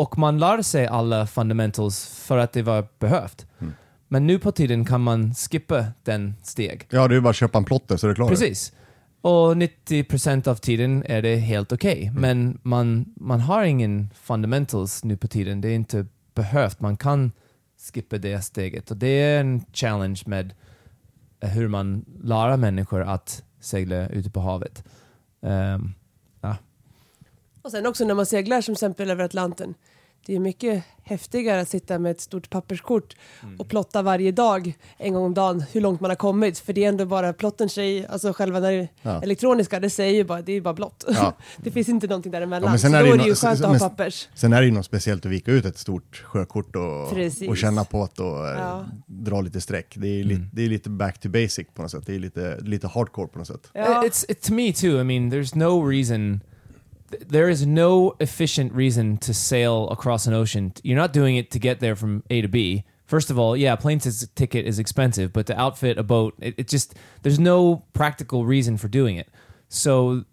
[0.01, 3.47] Och man lärde sig alla fundamentals för att det var behövt.
[3.59, 3.73] Mm.
[4.09, 6.87] Men nu på tiden kan man skippa den steg.
[6.91, 8.29] Ja, det är bara att köpa en plotter så är det klart.
[8.29, 8.73] Precis.
[9.21, 12.07] Och 90% av tiden är det helt okej.
[12.07, 12.21] Mm.
[12.21, 15.61] Men man, man har ingen fundamentals nu på tiden.
[15.61, 16.81] Det är inte behövt.
[16.81, 17.33] Man kan
[17.93, 18.91] skippa det steget.
[18.91, 20.55] Och det är en challenge med
[21.41, 24.85] hur man lär människor att segla ute på havet.
[25.43, 25.95] Ehm,
[27.63, 29.75] Och sen också när man seglar som exempel över Atlanten.
[30.27, 33.61] Det är mycket häftigare att sitta med ett stort papperskort Mm.
[33.61, 36.59] och plotta varje dag, en gång om dagen, hur långt man har kommit.
[36.59, 39.23] För det är ändå bara plotten säger, alltså själva det Ja.
[39.23, 41.05] elektroniska, det säger ju bara, det är ju bara blått.
[41.09, 41.37] Ja.
[41.57, 42.63] det finns inte någonting däremellan.
[42.67, 43.71] Ja, men så sen då är är det det, ju ju nå- skönt att ha
[43.71, 44.29] men- pappers.
[44.35, 47.49] Sen är det ju något speciellt att vika ut ett stort sjökort och, Precis.
[47.49, 48.85] och känna på att och, eh, Ja.
[49.07, 49.95] dra lite streck.
[49.97, 52.07] Det är, lite, det är lite back to basic på något sätt.
[52.07, 53.71] Det är lite, lite hardcore på något sätt.
[53.73, 54.03] Ja.
[54.07, 55.01] It's it, to me too.
[55.01, 56.41] I mean, there's no reason.
[57.11, 60.73] Th- There is no efficient reason to sail across an ocean.
[60.83, 62.85] You're not doing it to get there from A to B.
[63.07, 66.55] First of all, yeah, plane tis- ticket is expensive, but to outfit a boat, it,
[66.57, 69.29] it just there's no practical reason for doing it.
[69.69, 70.25] So,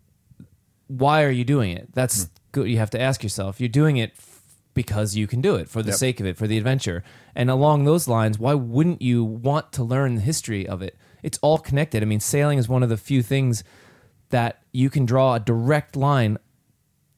[0.87, 1.89] why are you doing it?
[1.93, 2.29] That's hmm.
[2.51, 2.69] good.
[2.69, 3.59] You have to ask yourself.
[3.59, 4.41] You're doing it f-
[4.73, 5.97] because you can do it for the Yep.
[5.97, 7.03] sake of it, for the adventure.
[7.35, 10.95] And along those lines, why wouldn't you want to learn the history of it?
[11.23, 12.03] It's all connected.
[12.03, 13.63] I mean, sailing is one of the few things
[14.29, 16.37] that you can draw a direct line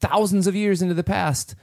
[0.00, 1.54] thousands of years into the past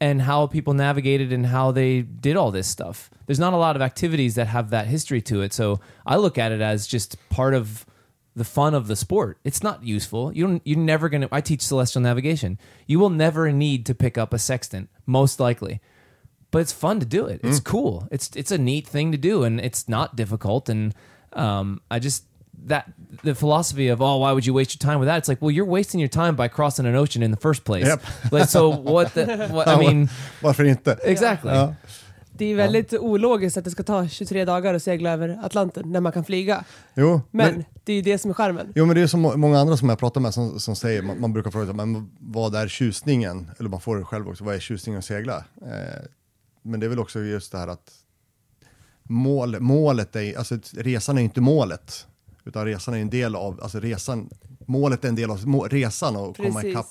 [0.00, 3.10] and how people navigated and how they did all this stuff.
[3.26, 5.52] There's not a lot of activities that have that history to it.
[5.52, 7.86] So I look at it as just part of
[8.34, 9.38] the fun of the sport.
[9.44, 10.32] It's not useful.
[10.36, 12.58] You don't you're never going to I teach celestial navigation.
[12.86, 15.80] You will never need to pick up a sextant most likely.
[16.50, 17.40] But it's fun to do it.
[17.42, 18.06] It's cool.
[18.10, 20.94] It's it's a neat thing to do and it's not difficult and
[21.32, 22.24] um I just
[22.68, 22.84] that
[23.24, 25.54] the philosophy of oh why would you waste your time with that it's like well
[25.56, 28.02] you're wasting your time by crossing an ocean in the first place Yep.
[28.32, 30.08] like so what the what, i mean
[30.42, 30.92] Varför inte?
[31.02, 31.74] exactly Ja.
[32.38, 36.00] Det är väldigt ologiskt att det ska ta 23 dagar att segla över Atlanten när
[36.00, 36.64] man kan flyga.
[36.94, 38.72] Jo, Men det är ju det som är skärmen.
[38.74, 41.02] Jo men det är så må- många andra som jag pratar med som, som säger,
[41.02, 43.50] man, man brukar fråga men vad är tjusningen?
[43.58, 45.36] Eller man får det själv också, vad är tjusningen att segla?
[45.62, 46.02] Eh,
[46.62, 47.90] men det är väl också just det här att
[49.02, 52.06] mål, målet är, alltså resan är inte målet.
[52.46, 54.30] Utan resan är en del av, alltså resan,
[54.66, 56.70] målet är en del av må, resan och komma Precis.
[56.70, 56.86] ikapp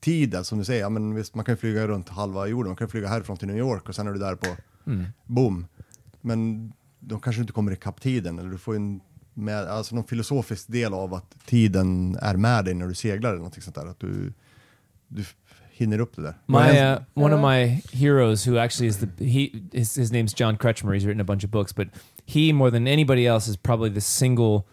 [0.00, 0.80] tiden som du säger.
[0.80, 3.48] Ja, men visst, man kan ju flyga runt halva jorden, man kan flyga härifrån till
[3.48, 4.56] New York och sen är du där på
[5.26, 5.66] boom.
[6.20, 9.00] Men de kanske inte kommer ikapp tiden eller du får en
[9.34, 13.38] med, alltså någon filosofisk del av att tiden är med dig när du seglar eller
[13.38, 13.86] någonting sånt där.
[13.86, 14.32] Att du,
[15.08, 15.24] du
[15.70, 16.34] hinner upp det där.
[16.46, 20.56] my uh, one of my heroes who actually is the he his, his name's john
[20.56, 21.88] kretschmer he's written a bunch of books but
[22.26, 24.66] he more than anybody else is probably the single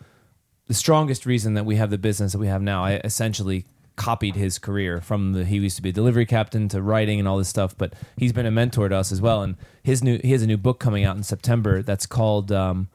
[0.67, 4.35] the strongest reason that we have the business that we have now i essentially copied
[4.35, 7.37] his career from the he used to be a delivery captain to writing and all
[7.37, 10.31] this stuff but he's been a mentor to us as well and his new he
[10.33, 12.89] has a new book coming out in september that's called um,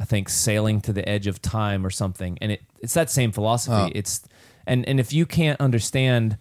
[0.00, 2.38] I think sailing to the edge of time or something.
[2.40, 3.74] And it, it's that same philosophy.
[3.74, 3.90] Oh.
[3.92, 4.22] It's
[4.64, 6.38] and and if you can't understand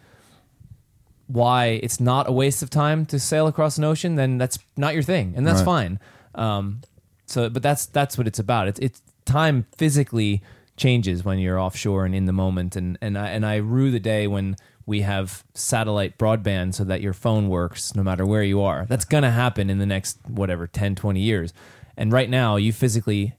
[1.26, 4.94] why it's not a waste of time to sail across an ocean, then that's not
[4.94, 5.66] your thing, and that's Right.
[5.66, 6.00] fine.
[6.36, 6.82] Um,
[7.26, 8.68] so, but that's that's what it's about.
[8.68, 10.42] It's it's time physically
[10.78, 14.00] changes when you're offshore and in the moment, and and I and I rue the
[14.00, 18.62] day when we have satellite broadband so that your phone works no matter where you
[18.62, 18.86] are.
[18.88, 21.54] That's gonna happen in the next whatever 10, 20 years.
[21.98, 23.34] And right now, you physically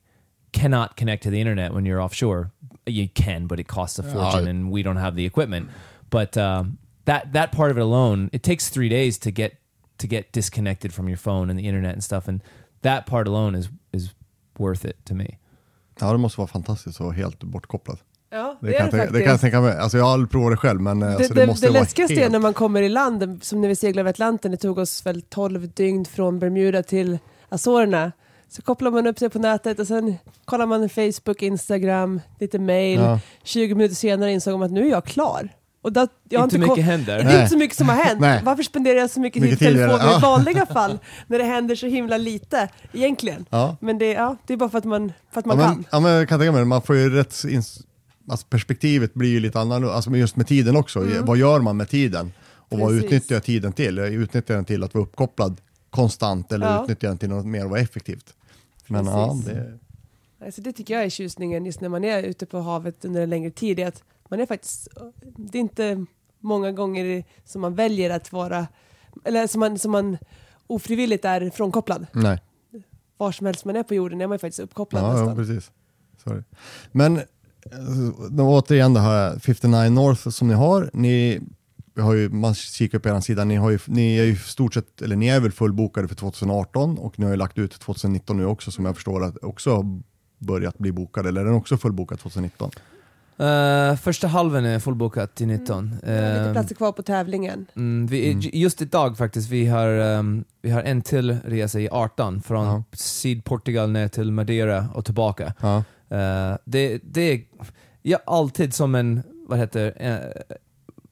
[0.52, 2.50] cannot connect to the internet when you're offshore.
[2.86, 4.50] You can, but it costs a fortune, Yeah.
[4.50, 5.70] and we don't have the equipment.
[6.10, 9.56] But um, that that part of it alone, it takes three days to get
[9.98, 12.42] to get disconnected from your phone and the internet and stuff, and
[12.82, 14.12] that part alone is is
[14.58, 15.38] worth it to me.
[16.00, 17.98] Ja, det måste vara fantastiskt vara helt bortkopplad.
[18.30, 19.78] Ja, Det, kan, jag tänka, det kan jag tänka mig.
[19.78, 21.72] Alltså jag har aldrig provat det själv men eh, Det, alltså, det, det, måste det
[21.72, 22.32] vara läskigaste är helt...
[22.32, 25.22] när man kommer i land, som när vi seglade över Atlanten, det tog oss väl
[25.22, 28.12] 12 dygn från Bermuda till Azorerna.
[28.48, 33.00] Så kopplar man upp sig på nätet och sen kollar man Facebook, Instagram, lite mail.
[33.00, 33.20] Ja.
[33.42, 35.48] 20 minuter senare insåg man att nu är jag klar.
[35.88, 37.14] Och det, jag har inte inte mycket händer.
[37.16, 37.36] det är Nej.
[37.38, 38.20] inte så mycket som har hänt.
[38.20, 38.40] Nej.
[38.44, 39.92] Varför spenderar jag så mycket, Mycket tid i tid är det.
[39.98, 40.18] telefon i Ja.
[40.30, 43.46] vanliga fall när det händer så himla lite egentligen?
[43.50, 43.76] Ja.
[43.80, 45.84] Men det, ja, det är bara för att man, för att Ja, man men, kan.
[45.92, 46.64] ja, men jag kan tänka mig det.
[46.64, 47.34] man får ju rätt,
[48.30, 51.06] alltså perspektivet blir ju lite annorlunda, alltså just med tiden också.
[51.22, 52.32] Vad gör man med tiden?
[52.70, 53.02] Och vad Mm.
[53.02, 53.06] Precis.
[53.06, 53.96] utnyttjar jag tiden till?
[53.96, 56.82] Jag utnyttjar den till att vara uppkopplad konstant eller Ja.
[56.82, 58.34] utnyttjar den till något mer och effektivt?
[58.86, 59.78] Men ja, det,
[60.46, 63.30] Alltså det tycker jag är tjusningen just när man är ute på havet under en
[63.30, 63.78] längre tid.
[63.80, 64.88] är Att man är faktiskt,
[65.36, 66.04] det är inte
[66.40, 68.66] många gånger som man väljer att vara,
[69.24, 70.18] eller som man, som man
[70.66, 72.06] ofrivilligt är frånkopplad.
[72.12, 72.42] nej.
[73.16, 75.36] Var som helst man är på jorden är man ju faktiskt uppkopplad Ja, ja, nästan.
[75.36, 75.70] precis.
[76.24, 76.42] Sorry.
[76.92, 77.22] Men eh,
[78.30, 81.40] då, återigen det här 59 North som ni har, ni
[81.96, 85.02] har ju, man kikar på er sida, ni, har ju, ni är ju stort sett,
[85.02, 88.44] eller ni är väl fullbokade för 2018 och ni har ju lagt ut 2019 nu
[88.46, 90.00] också som jag förstår att också har
[90.38, 92.70] börjat bli bokade, eller är den också fullbokad 2019?
[93.38, 95.96] Eh, första halvan är fullbokat till 19.
[96.02, 97.66] Det är lite Eh, platser kvar på tävlingen.
[97.76, 98.40] Mm, vi, Mm.
[98.52, 102.82] Just idag faktiskt, vi har, ehm, vi har en till resa i 18 från Ja.
[102.92, 105.54] Sydportugal ner till Madeira och tillbaka.
[105.60, 105.76] Ja.
[106.16, 107.40] Eh, det, det är
[108.02, 110.58] jag alltid som en, vad heter eh,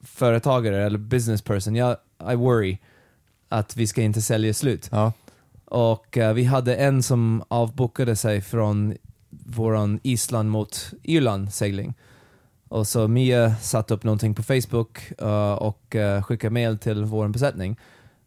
[0.01, 1.97] företagare eller business person, jag,
[2.31, 2.77] I worry
[3.49, 4.89] att vi ska inte sälja slut.
[4.91, 5.13] Ja.
[5.65, 8.95] Och vi hade en som avbokade sig från
[9.29, 11.93] våran Island mot Irland segling.
[12.69, 17.27] Och så Mia satte upp någonting på Facebook eh, och uh, skickade mail till vår
[17.27, 17.77] besättning.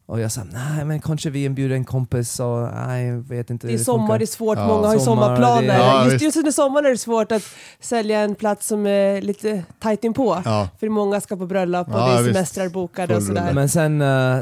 [0.06, 3.66] Och jag sa, nej men kanske vi inbjuder en kompis och nej, jag vet inte
[3.66, 4.66] Det är det sommar, funkar." det är svårt, Ja.
[4.66, 5.62] många har ju Sommar, sommarplaner.
[5.68, 6.24] det- Ja, just, visst.
[6.24, 7.42] just under sommaren är det svårt att
[7.80, 10.42] sälja en plats som är lite tajt inpå.
[10.44, 10.68] Ja.
[10.80, 12.34] För många ska på bröllop och Ja, det är visst.
[12.34, 13.52] semestrar bokade och sådär.
[13.52, 14.38] Men sen, eh,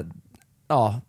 [0.68, 1.00] ja,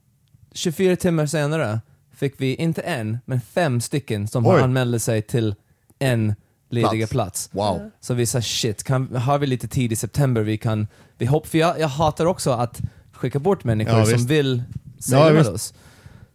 [0.54, 1.80] 24 timmar senare
[2.16, 4.62] fick vi inte en, men fem stycken som Oj.
[4.62, 5.56] anmälde sig till
[6.00, 6.36] en
[6.70, 7.12] lediga Plats.
[7.12, 7.50] plats.
[7.52, 7.92] Wow.
[8.00, 11.48] Så vi sa shit, kan, har vi lite tid i september vi kan, vi hopp,
[11.48, 12.82] för jag, jag hatar också att
[13.14, 14.30] skicka bort människor Ja, som visst.
[14.30, 14.64] vill
[15.00, 15.50] segla Ja, med visst.
[15.52, 15.74] oss.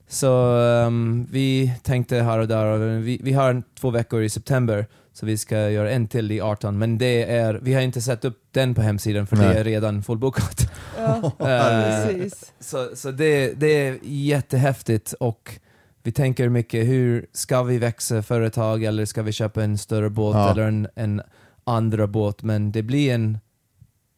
[0.09, 4.87] Så ehm, vi tänkte här och där, och vi, vi har två veckor i september,
[5.13, 8.25] så vi ska göra en till i 18, men det är, vi har inte satt
[8.25, 9.49] upp den på hemsidan för Nej.
[9.55, 10.71] det är redan fullbokat.
[10.99, 12.53] Ja, Eh, precis.
[12.61, 15.59] så så det, det är jättehäftigt och
[16.07, 20.35] vi tänker mycket hur ska vi växa företag eller ska vi köpa en större båt
[20.37, 20.51] Ja.
[20.51, 21.23] eller en, en
[21.65, 23.39] andra båt men det blir en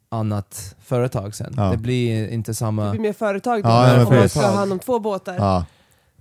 [0.09, 1.55] annat företag sen.
[1.57, 1.71] Ja.
[1.71, 2.91] Det blir inte Det samma...
[2.91, 5.35] blir mer företag då, Ja, om man ska ha hand om två båtar.
[5.39, 5.65] Ja.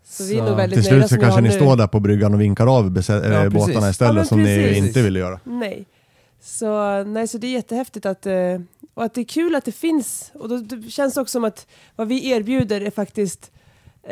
[0.04, 1.56] Så vi är nog väldigt Till slut så kanske ni nu.
[1.56, 5.20] står där på bryggan och vinkar av Ja, eh, båtarna istället som ni inte ville
[5.20, 5.40] göra.
[5.44, 5.86] Nej.
[6.42, 8.34] Så, nej, så det är jättehäftigt att, eh,
[8.94, 10.32] och att det är kul att det finns.
[10.34, 13.52] Och då, det känns också som att vad vi erbjuder är faktiskt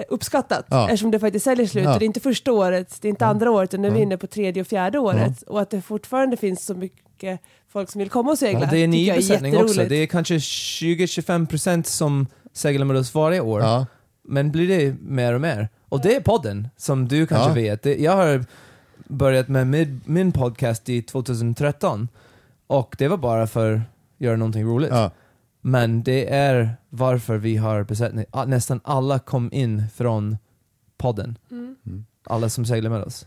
[0.09, 0.65] uppskattat.
[0.69, 0.83] Ja.
[0.85, 1.83] Eftersom det faktiskt säljer slut.
[1.83, 1.93] Ja.
[1.93, 4.01] Och det är inte första året, det är inte andra året, utan nu är vi
[4.01, 5.41] inne på tredje och fjärde året.
[5.41, 8.59] Och att det fortfarande finns så mycket folk som vill komma och segla.
[8.59, 9.85] Ja, det är en ny besättning också.
[9.85, 13.61] Det är kanske 20-25% som seglar med oss varje år.
[13.61, 13.85] Ja.
[14.23, 15.69] Men blir det mer och mer?
[15.89, 17.75] Och det är podden, som du kanske Ja.
[17.75, 17.99] vet.
[17.99, 18.45] Jag har
[19.07, 22.07] börjat med min, min podcast i 2013
[22.67, 23.81] och det var bara för att
[24.17, 24.89] göra någonting roligt.
[24.91, 25.11] Ja.
[25.65, 28.25] Men det är varför vi har besättning.
[28.31, 30.37] Ah, Nästan alla kom in från
[30.97, 31.37] podden.
[31.51, 31.75] Mm.
[32.25, 33.25] Alla som seglar med oss.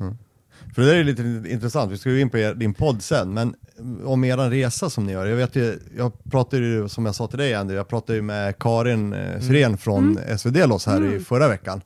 [0.75, 1.23] För det där är lite
[1.53, 3.55] intressant, vi ska ju in på er, din podd sen, men
[4.05, 5.27] om er resa som ni gör.
[5.27, 8.23] Jag vet ju, jag pratade ju som jag sa till dig Andy, jag pratade ju
[8.23, 11.81] med Karin eh, Syrén från SV Delos här i förra veckan.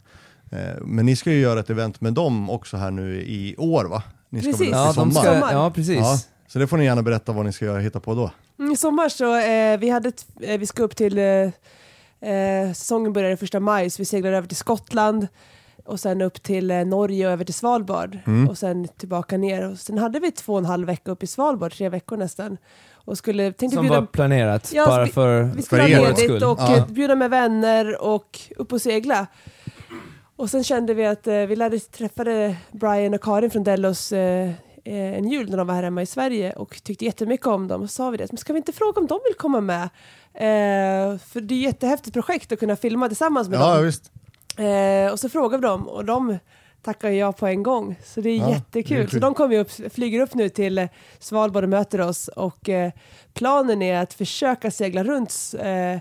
[0.50, 3.84] Eh, men ni ska ju göra ett event med dem också här nu i år
[3.84, 4.02] va?
[4.28, 4.66] Ni ska Precis.
[4.66, 5.22] väl Ja, i de sommar?
[5.40, 5.96] ska, ja precis.
[5.98, 8.30] Ja, så det får ni gärna berätta vad ni ska hitta på då.
[8.72, 11.24] I sommar så, eh, vi, hade ett, eh, vi ska upp till, eh,
[12.32, 15.28] eh, säsongen börjar första maj, så vi seglar över till Skottland
[15.84, 18.48] och sen upp till eh, Norge och över till Svalbard Mm.
[18.48, 19.70] och sen tillbaka ner.
[19.70, 22.56] Och sen hade vi två och en halv vecka upp i Svalbard, tre veckor nästan.
[23.04, 26.08] Och skulle, tänkte Som bjuda, var planerat, Ja, bara vi- för, vi skulle för ha
[26.08, 26.86] ledigt och Ja.
[26.88, 29.26] bjuda med vänner och upp och segla.
[30.36, 34.50] Och sen kände vi att eh, vi lärde träffade Brian och Karin från Dellos eh,
[34.84, 37.82] en jul när de var här hemma i Sverige och tyckte jättemycket om dem.
[37.82, 39.82] Och sa vi det, men ska vi inte fråga om de vill komma med?
[40.34, 43.84] Eh, för det är ett jättehäftigt projekt att kunna filma tillsammans med Ja, dem.
[43.84, 44.12] visst.
[44.58, 46.38] Eh, och så frågade vi dem och de
[46.82, 47.96] tackar jag på en gång.
[48.04, 48.96] Så det är Ja, det är jättekul.
[49.00, 49.10] kul.
[49.10, 50.88] så de kommer upp, flyger upp nu till eh,
[51.18, 52.92] Svalbard och möter oss och eh,
[53.34, 55.98] planen är att försöka segla runt eh,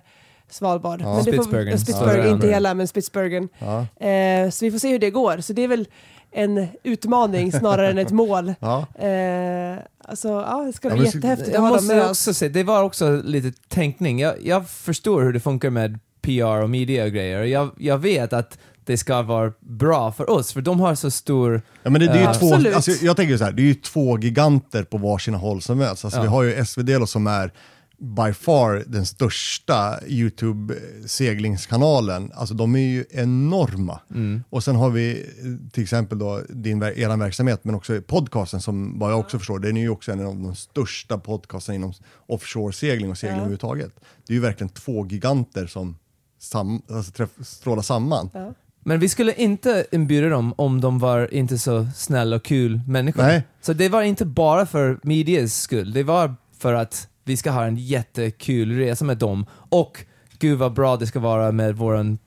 [0.50, 1.02] Svalbard.
[1.02, 1.16] Ja.
[1.16, 1.74] Men det får- Spitsbergen.
[1.74, 2.32] eh, Spitsbergen, Ja.
[2.34, 3.50] inte hela men Spitsbergen.
[3.60, 4.06] Ja.
[4.08, 5.38] Eh, så vi får se hur det går.
[5.42, 5.88] Så det är väl
[6.32, 8.54] en utmaning snarare än ett mål.
[8.60, 8.78] Ja.
[9.06, 11.96] Eh, alltså, ja, det ska Ja, bli men så- jättehäftigt att Jag ha dem måste
[11.96, 12.20] med oss.
[12.38, 14.20] säga, det var också lite tänkning.
[14.20, 17.44] Jag, jag förstår hur det funkar med PR och media och grejer.
[17.44, 21.62] Jag, jag vet att det ska vara bra för oss, för de har så stor...
[21.84, 22.34] Ja, men det, det är ju Ja.
[22.34, 22.76] två, Absolut.
[22.76, 26.06] alltså, jag tänker så här, det är ju två giganter på varsina håll som möts.
[26.06, 26.24] Alltså, Ja.
[26.24, 27.52] Vi har ju SvD som är
[28.00, 32.32] by far den största YouTube-seglingskanalen.
[32.36, 34.00] Alltså de är ju enorma.
[34.12, 34.44] Mm.
[34.50, 35.26] Och sen har vi
[35.72, 39.78] till exempel då din, eran verksamhet, men också podcasten som vad jag också förstår, den
[39.78, 41.94] är ju också en av de största podcasterna inom
[42.28, 43.42] offshore-segling och segling Ja.
[43.42, 43.92] överhuvudtaget.
[44.28, 45.98] Det är ju verkligen två giganter som
[46.40, 48.30] sam, alltså träff, strålar samman.
[48.34, 48.54] Ja.
[48.84, 53.24] Men vi skulle inte inbjuda dem om de var inte så snälla och kul människor.
[53.24, 53.44] Nej.
[53.62, 57.66] Så det var inte bara för medias skull, det var för att vi ska ha
[57.66, 59.46] en jättekul resa med dem.
[59.70, 60.04] Och
[60.40, 62.18] gud vad bra det ska vara med våran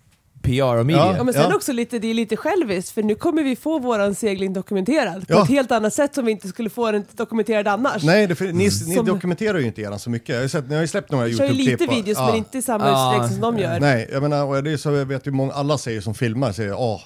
[0.43, 1.15] PR och media.
[1.17, 1.57] Ja, men sen Ja.
[1.57, 5.33] också lite, det är lite själviskt för nu kommer vi få våran segling dokumenterad på
[5.35, 5.43] Ja.
[5.43, 8.03] ett helt annat sätt som vi inte skulle få den dokumenterad annars.
[8.05, 10.29] Nej, det, för, ni, ni Som- dokumenterar ju inte eran så mycket.
[10.29, 11.81] Jag har, sett, ni har ju släppt några Vi kör ju YouTube-klipp.
[11.81, 12.27] lite videos ja.
[12.27, 13.15] men inte i samma Ja.
[13.15, 13.81] utsträckning som de gör.
[13.81, 16.53] Nej, jag menar, och det är så jag vet ju många, alla säger som filmar,
[16.53, 17.01] säger åh,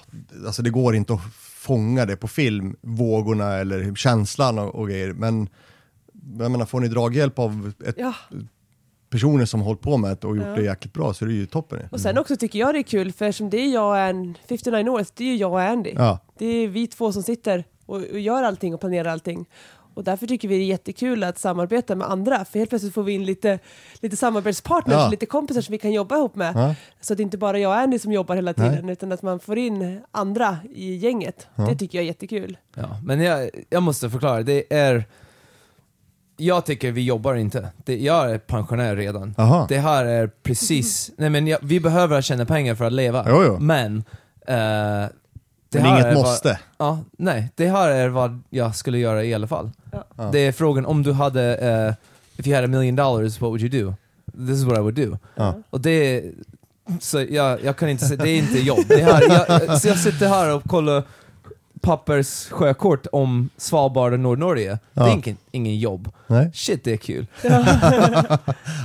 [0.45, 5.13] alltså det går inte att fånga det på film, vågorna eller känslan och, och grejer.
[5.13, 5.49] Men
[6.39, 8.13] jag menar, får ni draghjälp av ett, Ja.
[9.09, 10.53] personer som har hållit på med det och gjort Ja.
[10.55, 11.79] det jäkligt bra så är det ju toppen.
[11.91, 14.37] Och sen också tycker jag det är kul för eftersom det är jag och en
[14.49, 15.93] 59 North, det är ju jag och Andy.
[15.95, 19.45] Ja, Det är vi två som sitter och, och gör allting och planerar allting.
[19.93, 23.03] Och därför tycker vi det är jättekul att samarbeta med andra, för helt plötsligt får
[23.03, 23.59] vi in lite,
[24.01, 25.09] lite samarbetspartners, Ja.
[25.09, 26.55] lite kompisar som vi kan jobba ihop med.
[26.55, 26.75] ja.
[27.01, 29.39] Så att det inte bara jag och Andy som jobbar hela tiden, utan att man
[29.39, 31.47] får in andra i gänget.
[31.55, 31.63] Ja.
[31.69, 32.57] Det tycker jag är jättekul.
[32.75, 35.03] Ja, men jag, jag måste förklara, det är...
[36.37, 37.69] Jag tycker vi jobbar inte.
[37.85, 39.35] Det, jag är pensionär redan.
[39.37, 39.65] Aha.
[39.69, 41.11] Det här är precis...
[41.17, 43.25] Nej men jag, vi behöver tjäna pengar för att leva.
[43.29, 43.59] Jo, jo.
[43.59, 43.97] Men...
[44.47, 45.09] eh,
[45.69, 46.59] det Men här inget är vad- måste.
[46.77, 47.49] Ja, nej.
[47.55, 49.71] Det här är vad jag skulle göra i alla fall.
[50.17, 50.29] Ja.
[50.31, 51.55] Det är frågan om du hade...
[51.57, 51.93] eh,
[52.39, 53.93] if you had a million dollars, what would you do?
[54.47, 55.17] This is what I would do.
[55.35, 55.53] Ja.
[55.69, 56.23] Och det...
[56.99, 58.85] Så jag, jag kan inte säga, det är inte jobb.
[58.87, 59.21] Det här,
[59.67, 61.03] jag, så jag sitter här och kollar
[61.81, 64.71] pappers sjökort om Svalbard och Nordnorge.
[64.71, 65.07] Det Ja.
[65.07, 66.11] är ingen, ingen jobb.
[66.27, 66.51] Nej.
[66.53, 67.27] Shit, det är kul.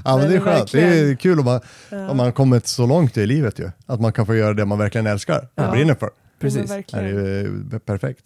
[0.05, 0.73] Ja, men det är skönt.
[0.73, 2.09] Det är kul om man, Ja.
[2.11, 3.71] om man kommit så långt i livet ju.
[3.87, 5.71] Att man kan få göra det man verkligen älskar och Ja.
[5.71, 6.11] brinner för.
[6.41, 6.71] Precis.
[6.71, 6.95] Det
[7.77, 8.25] är perfekt.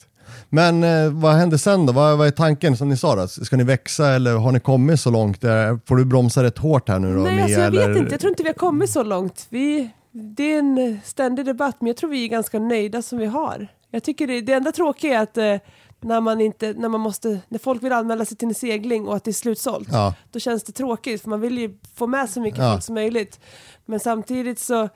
[0.49, 1.93] Men eh, vad händer sen då?
[1.93, 3.29] Vad, vad är tanken som ni sa då?
[3.29, 5.45] Ska ni växa eller har ni kommit så långt?
[5.45, 7.23] Eh, Får du bromsa rätt hårt här nu då?
[7.23, 7.89] Nej, Mia, alltså jag eller?
[7.89, 8.11] vet inte.
[8.13, 9.47] Jag tror inte vi har kommit så långt.
[9.49, 13.27] Vi, det är en ständig debatt, men jag tror vi är ganska nöjda som vi
[13.27, 13.69] har.
[13.97, 15.57] Jag tycker det, det enda tråkiga är att eh,
[16.01, 19.17] när man inte, när man måste, när folk vill anmäla sig till en segling och
[19.17, 22.31] att det är slutsålt, Ja, då känns det tråkigt för man vill ju få med
[22.31, 22.73] så mycket Ja.
[22.73, 23.41] folk som möjligt.
[23.87, 24.89] Men samtidigt så,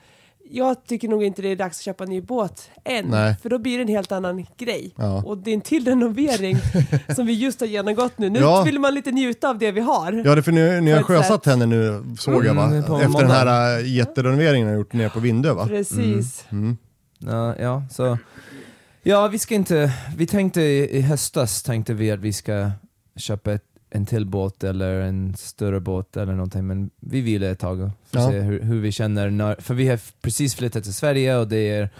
[0.51, 3.37] jag tycker nog inte det är dags att köpa en ny båt än, Nej.
[3.43, 4.95] för då blir det en helt annan grej.
[4.97, 5.23] Ja.
[5.27, 6.57] Och det är en till renovering
[7.17, 8.31] som vi just har genomgått nu.
[8.31, 8.63] Nu Ja.
[8.63, 10.13] vill man lite njuta av det vi har.
[10.13, 12.65] ja det är för ni, ni har sjösatt henne nu såg jag va?
[12.65, 15.67] Mm, Efter den här äh, jätterenoveringen ni har gjort nere på Vindö va?
[15.67, 16.45] Precis.
[16.53, 16.77] Mm.
[17.19, 18.19] Ja, ja, så...
[19.03, 19.93] Ja, vi ska inte...
[20.17, 22.71] Vi tänkte i i höstas tänkte vi att vi ska
[23.17, 27.59] köpa ett, en till båt eller en större båt eller någonting, men vi vill ett
[27.59, 28.31] tag och får Ja.
[28.31, 29.31] se hur, hur vi känner.
[29.31, 31.91] När, för vi har precis flyttat till Sverige och det är...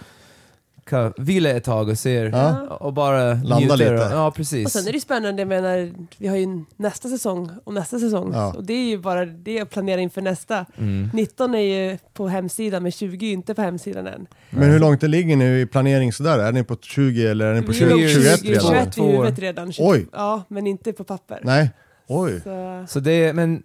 [0.91, 2.61] Ka, vila ett tag och ser Ja.
[2.79, 3.77] och bara Landa njuter.
[3.77, 3.93] lite.
[4.05, 4.65] Och, ja, precis.
[4.65, 8.31] Och sen är det spännande, jag menar, vi har ju nästa säsong och nästa säsong.
[8.33, 8.53] Ja.
[8.53, 10.65] Och det är ju bara det att planera inför nästa.
[10.77, 11.09] Mm.
[11.13, 14.27] 19 är ju på hemsidan, men 20 är inte på hemsidan än.
[14.49, 16.39] Men hur långt det ligger ni i planering sådär?
[16.39, 18.71] Är ni på 20 eller är ni på Vi 20, är 21 nog 20, redan?
[18.71, 19.11] 21 Två i år.
[19.11, 19.71] huvudet redan.
[19.73, 20.07] 20, Oj.
[20.13, 21.39] Ja, men inte på papper.
[21.43, 21.69] Nej,
[22.07, 22.41] oj.
[22.43, 23.63] Så, Så det, men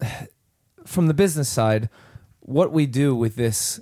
[0.86, 1.88] from the business side,
[2.48, 3.80] what we do with this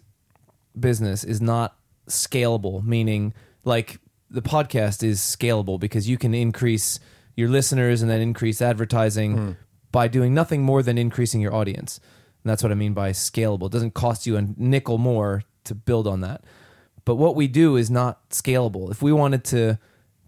[0.75, 1.71] business is not
[2.09, 3.35] scalable, meaning
[3.65, 3.99] like
[4.31, 7.01] the podcast is scalable because you can increase
[7.37, 9.51] your listeners and then increase advertising hmm.
[9.91, 12.01] by doing nothing more than increasing your audience.
[12.43, 13.67] And that's what I mean by scalable.
[13.67, 16.45] It doesn't cost you a nickel more to build on that.
[17.05, 18.91] But what we do is not scalable.
[18.91, 19.79] If we wanted to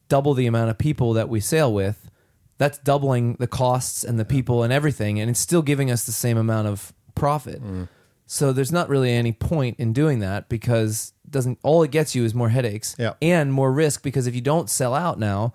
[0.08, 2.10] double the amount of people that we sail with,
[2.58, 6.12] that's doubling the costs and the people and everything, and it's still giving us the
[6.12, 7.60] same amount of profit.
[7.60, 7.84] Hmm.
[8.26, 12.24] So there's not really any point in doing that because doesn't all it gets you
[12.24, 13.14] is more headaches Yeah.
[13.20, 15.54] and more risk because if you don't sell out now,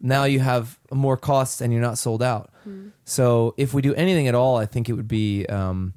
[0.00, 2.50] now you have more costs and you're not sold out.
[3.04, 5.94] So if we do anything at all, I think it would be um,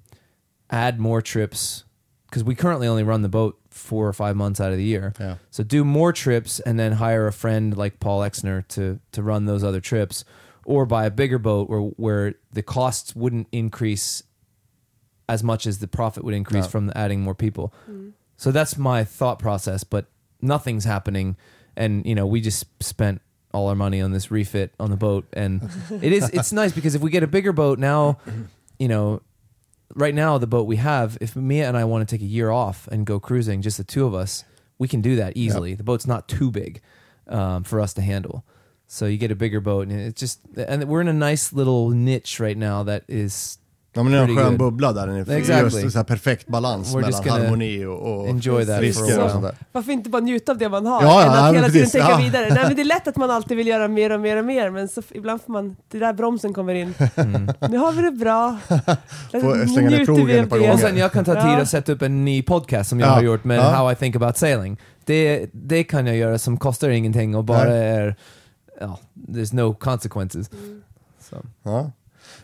[0.69, 1.84] add more trips
[2.30, 5.11] because we currently only run the boat four or five months out of the year.
[5.19, 5.36] Yeah.
[5.49, 9.45] So do more trips and then hire a friend like Paul Exner to to run
[9.45, 10.24] those other trips,
[10.65, 14.24] or buy a bigger boat where where the costs wouldn't increase
[15.28, 16.69] as much as the profit would increase No.
[16.69, 17.74] from adding more people.
[18.41, 20.07] So that's my thought process, but
[20.41, 21.37] nothing's happening,
[21.75, 23.21] and you know we just spent
[23.53, 25.69] all our money on this refit on the boat, and
[26.01, 28.17] it is it's nice because if we get a bigger boat now,
[28.79, 29.21] you know,
[29.93, 32.49] right now the boat we have, if Mia and I want to take a year
[32.49, 34.43] off and go cruising, just the two of us,
[34.79, 35.75] we can do that easily.
[35.75, 36.81] The boat's not too big
[37.27, 38.43] um, for us to handle.
[38.87, 41.91] So you get a bigger boat, and it's just, and we're in a nice little
[41.91, 43.59] niche right now that is
[43.93, 44.57] Ja men det är en skön good.
[44.59, 45.35] bubbla där inne.
[45.37, 45.81] Exactly.
[45.81, 49.43] Just så perfekt balans We're mellan harmoni och, och enjoy that for risker och sånt
[49.43, 49.55] där.
[49.71, 51.03] Varför inte bara njuta av det man har?
[51.03, 52.17] Ja, än ja, att hela tiden tänka Ja.
[52.17, 52.49] vidare.
[52.53, 54.69] Nej, men det är lätt att man alltid vill göra mer och mer och mer,
[54.69, 56.93] men så ibland får man, det är där bromsen kommer in.
[57.15, 57.47] Mm.
[57.69, 58.57] Nu har vi det bra.
[59.71, 60.61] Stänga ner krogen vi av ett par det.
[60.61, 60.73] gånger.
[60.73, 63.13] Och sen jag kan ta tid att sätta upp en ny podcast som jag Ja.
[63.13, 63.69] har gjort med Ja.
[63.71, 64.77] How I think about sailing.
[65.05, 67.87] Det, det kan jag göra som kostar ingenting och bara Nej.
[67.89, 68.15] är,
[68.79, 70.49] ja, there's no consequences.
[71.29, 71.35] Så.
[71.63, 71.91] Ja.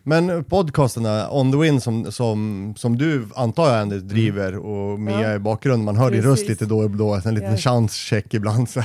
[0.07, 5.21] Men podcasterna, On the Wind som, som, som du antar jag ändå driver och Mia
[5.21, 5.35] Ja.
[5.35, 6.49] i bakgrunden, man hör din röst Precis.
[6.49, 7.57] lite då och då, en liten Ja.
[7.57, 8.69] chanscheck ibland.
[8.69, 8.83] Så.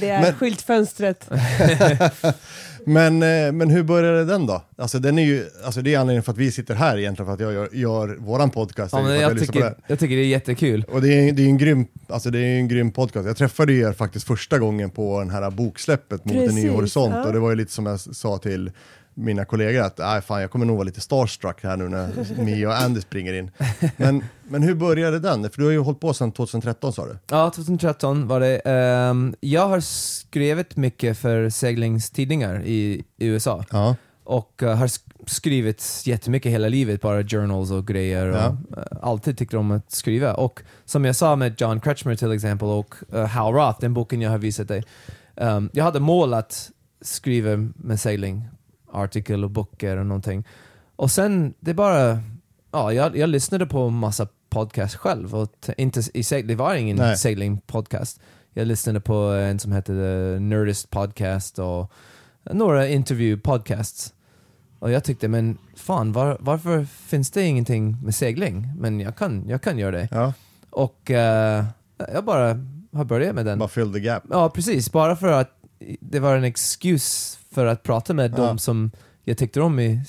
[0.00, 1.30] det är Men- skyltfönstret.
[2.84, 4.62] Men, eh, men hur började den då?
[4.78, 7.34] Alltså, den är ju, alltså det är anledningen för att vi sitter här egentligen, för
[7.34, 8.92] att jag gör, gör våran podcast.
[8.92, 10.84] Ja, men jag, på tycker, jag tycker det är jättekul.
[10.92, 13.26] Och det är, det är en grym, alltså det är en grym podcast.
[13.26, 17.14] Jag träffade er faktiskt första gången på den här boksläppet mot en ny Precis, horisont
[17.14, 17.26] ja.
[17.26, 18.70] och det var ju lite som jag sa till
[19.20, 22.68] mina kollegor att nej fan jag kommer nog vara lite starstruck här nu när Mia
[22.68, 23.50] och Andy springer in.
[23.96, 25.50] Men, men hur började den?
[25.50, 27.18] För du har ju hållit på sedan 2013 sa du?
[27.30, 28.56] Ja, 2013 var det.
[28.64, 33.64] ehm, jag har skrivit mycket för seglingstidningar i, i USA.
[33.70, 33.96] Ja.
[34.24, 38.26] och eh, har sk- skrivit jättemycket hela livet, bara journals och grejer.
[38.28, 38.56] Och, Ja.
[38.76, 40.34] eh, alltid tyckt om att skriva.
[40.34, 44.20] Och som jag sa med John Kretschmer till exempel och uh, Hal Roth, den boken
[44.20, 44.84] jag har visat dig.
[45.36, 46.70] ehm, jag hade mål att
[47.02, 48.48] skriva med segling,
[48.92, 50.46] artikel och böcker och någonting.
[50.96, 52.20] Och sen, det bara,
[52.72, 57.16] ja, jag, jag lyssnade på massa podcast själv och inte i det var ingen Nej.
[57.16, 58.20] segling-podcast.
[58.52, 61.92] Jag lyssnade på en som hette The Nerdist Podcast och
[62.50, 64.12] några intervju-podcasts.
[64.78, 68.68] Och jag tyckte, men fan, var, varför finns det ingenting med segling?
[68.78, 70.08] Men jag kan, jag kan göra det.
[70.10, 70.32] ja.
[70.70, 71.64] Och eh,
[72.12, 72.48] jag bara
[72.92, 73.58] har börjat med den.
[73.58, 74.22] Bara fill the gap.
[74.30, 74.92] Ja, precis.
[74.92, 75.59] Bara för att
[76.00, 78.36] det var en excuse för att prata med Ja.
[78.36, 78.90] dem som
[79.24, 80.00] jag tyckte om i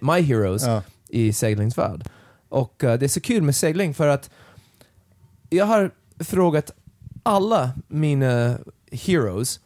[0.00, 0.82] My Heroes Ja.
[1.08, 2.08] i seglingsvärld.
[2.48, 4.30] Och eh, det är så kul med segling för att
[5.50, 6.70] jag har frågat
[7.22, 8.58] alla mina
[8.92, 9.60] heroes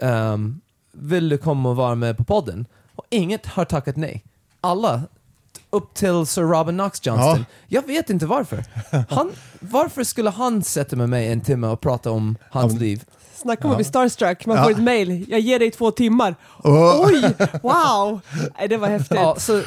[0.00, 0.60] um,
[0.92, 2.66] vill du komma och vara med på podden?
[2.94, 4.24] Och inget har tackat nej.
[4.60, 5.02] Alla,
[5.70, 7.38] upp till Sir Robin Knox Johnston.
[7.38, 7.44] Ja.
[7.66, 8.64] Jag vet inte varför.
[9.08, 9.30] Han,
[9.60, 13.04] varför skulle han sätta med mig en timme och prata om hans men- liv?
[13.34, 14.64] Snacka om att bli starstruck, man Ja.
[14.64, 16.34] får ett mail, jag ger dig två timmar.
[16.62, 17.00] Oh.
[17.06, 17.22] Oj,
[17.62, 18.20] wow!
[18.58, 19.16] Nej, det var häftigt.
[19.20, 19.62] Ja, så,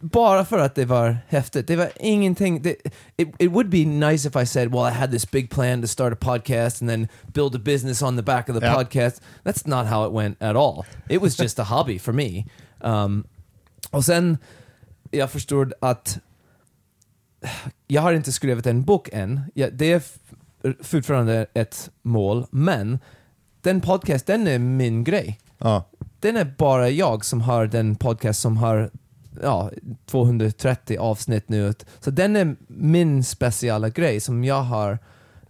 [0.00, 1.66] bara för att det var häftigt.
[1.66, 2.62] Det var ingenting.
[2.62, 2.76] Det,
[3.16, 5.88] it, it would be nice if I said, well, I had this big plan to
[5.88, 8.74] start a podcast and then build a business on the back of the Ja.
[8.74, 9.22] podcast.
[9.44, 10.84] That's not how it went at all.
[11.08, 12.44] It was just a hobby for me.
[12.80, 13.24] Um,
[13.90, 14.38] och sen,
[15.10, 16.18] jag förstod att
[17.86, 19.40] jag har inte skrivit en bok än.
[19.54, 20.20] Ja, det
[20.82, 22.98] fortfarande ett mål, men
[23.60, 25.84] den podcast, den är min grej Ja.
[26.20, 28.90] den är bara jag som har den podcast som har
[29.42, 29.70] ja,
[30.06, 31.72] 230 avsnitt nu.
[32.00, 34.98] Så den är min speciella grej som jag har.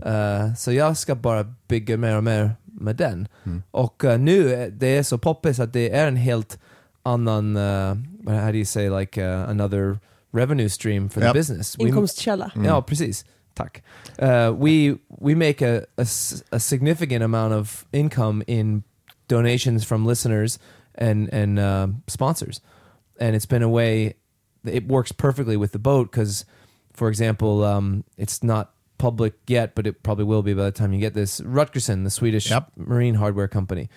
[0.04, 3.28] eh, så jag ska bara bygga mer och mer med den.
[3.46, 3.62] Mm.
[3.70, 6.58] Och eh, nu, är det är så poppis att det är en helt
[7.02, 7.94] annan, uh,
[8.26, 9.98] how do you say, like uh, another
[10.32, 11.32] revenue stream for Yep.
[11.32, 11.76] the business.
[11.78, 12.50] Inkomstkälla.
[12.54, 12.66] Mm.
[12.66, 13.24] Ja, precis.
[13.58, 13.82] Tack.
[14.18, 16.04] Uh, we we make a a
[16.60, 18.84] significant amount of income in
[19.28, 20.58] donations from listeners
[20.94, 22.60] and and uh, sponsors,
[23.20, 24.14] and it's been a way.
[24.64, 26.44] It works perfectly with the boat because,
[26.92, 30.92] for example, um, it's not public yet, but it probably will be by the time
[30.92, 31.40] you get this.
[31.40, 32.72] Rutgerson, the Swedish Yep.
[32.76, 33.88] marine hardware company,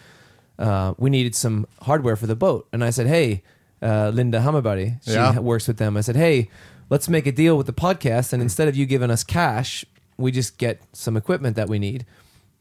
[0.60, 3.42] uh, we needed some hardware for the boat, and I said, "Hey,
[3.82, 5.40] uh, Linda Hammarberg, she Yeah.
[5.40, 6.50] works with them." I said, "Hey,
[6.92, 9.84] let's make a deal with the podcast, and instead of you giving us cash,
[10.18, 12.06] we just get some equipment that we need."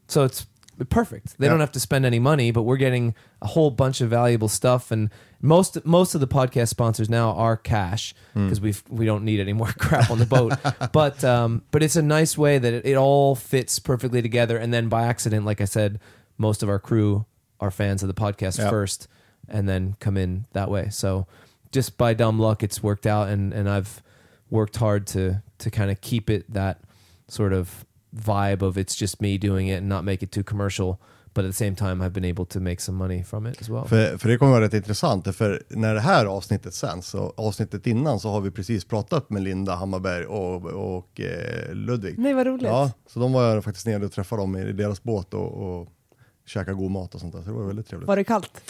[0.07, 0.47] So it's
[0.89, 1.37] perfect.
[1.37, 1.51] They Yeah.
[1.51, 4.89] don't have to spend any money, but we're getting a whole bunch of valuable stuff.
[4.89, 5.11] And
[5.41, 9.53] most most of the podcast sponsors now are cash because we we don't need any
[9.53, 10.53] more crap on the boat.
[10.91, 14.57] but um, but it's a nice way that it, it all fits perfectly together.
[14.57, 15.99] And then by accident, like I said,
[16.39, 17.25] most of our crew
[17.59, 18.69] are fans of the podcast Yeah.
[18.71, 19.07] first,
[19.47, 20.87] and then come in that way.
[20.89, 21.27] So
[21.71, 24.01] just by dumb luck, it's worked out, and and I've
[24.51, 26.77] worked hard to to kind of keep it that
[27.27, 30.99] sort of vibe of it's just me doing it and not make it too commercial.
[31.33, 33.69] But at the same time, I've been able to make some money from it as
[33.69, 33.85] well.
[33.87, 37.87] För, för det kommer vara rätt intressant, för när det här avsnittet sänds, så avsnittet
[37.87, 42.19] innan så har vi precis pratat med Linda Hammarberg och, och eh, Ludvig.
[42.19, 42.63] Nej, vad roligt.
[42.63, 45.87] Ja, så de var faktiskt nere och träffade dem i deras båt och, och
[46.53, 48.07] käkade god mat och sånt där, så det var väldigt trevligt.
[48.07, 48.61] Var det kallt?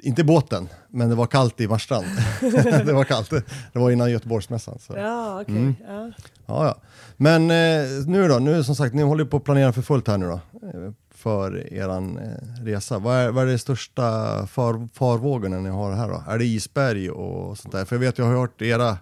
[0.00, 2.06] Inte båten, men det var kallt i Marstrand.
[2.86, 3.30] det var kallt.
[3.72, 4.78] Det var innan Göteborgsmässan.
[4.78, 4.92] Så.
[4.96, 5.56] Ja, okej.
[5.56, 5.74] Mm.
[5.88, 6.10] Ja.
[6.46, 6.76] Ja, ja.
[7.16, 10.18] Men eh, nu då, nu som sagt, ni håller på att planera för fullt här
[10.18, 10.34] nu då.
[10.34, 12.98] eh, För eran eh, resa.
[12.98, 14.02] Vad är, vad är det största
[14.46, 16.22] far, farvågorna ni har här då?
[16.28, 17.84] Är det isberg och sånt där?
[17.84, 18.98] För jag vet, jag har hört era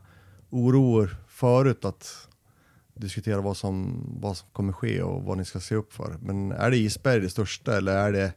[0.51, 2.07] oroer förut att
[2.97, 6.17] diskutera vad som, vad som kommer ske och vad ni ska se upp för.
[6.21, 8.33] Men är det isberg det största eller är det,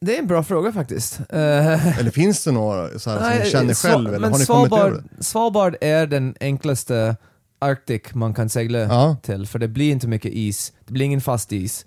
[0.00, 1.20] Det är en bra fråga faktiskt.
[1.20, 4.46] Eh, eller finns det några så här, som ni känner Sva- själv eller har ni
[4.46, 5.24] kommit över Svalbard, det?
[5.24, 7.16] Svalbard är den enklaste
[7.58, 10.72] Arctic man kan segla Ja, till, för det blir inte mycket is.
[10.86, 11.86] Det blir ingen fast is.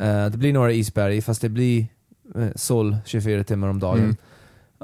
[0.00, 1.86] Eh, det blir några isberg, fast det blir
[2.36, 3.98] uh, sol 24 timmar om dagen.
[3.98, 4.16] Mm.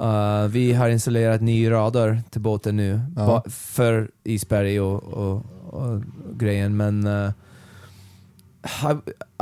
[0.01, 3.44] Eh, vi har installerat ny radar till båten nu, Ja.
[3.49, 6.03] för isberg och, och, och
[6.34, 7.30] grejen, men uh,
[8.64, 8.92] I,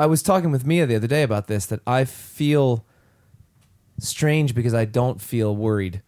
[0.05, 2.80] I was talking with Mia the other day about this, that I feel
[4.02, 6.00] strange because I don't feel worried.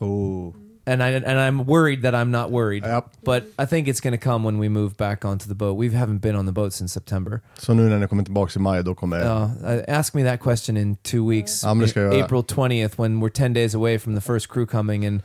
[0.00, 0.54] oh.
[0.88, 2.84] And I and I'm worried that I'm not worried.
[2.84, 3.02] ja.
[3.24, 5.76] But I think it's going to come when we move back onto the boat.
[5.76, 7.40] We haven't been on the boat since September.
[7.58, 9.24] Så nu när ni kommer tillbaka i maj då kommer det...
[9.24, 12.24] Uh, uh, ask me that question in two weeks, Ja, men det ska jag göra.
[12.24, 15.22] April 20th, when we're 10 days away from the first crew coming and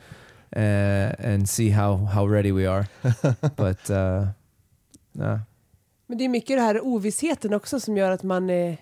[0.56, 2.86] uh, and see how, how ready we are.
[3.56, 4.26] but uh,
[5.20, 5.38] uh,
[6.06, 8.74] Men det är mycket det här ovissheten också som gör att man, eh,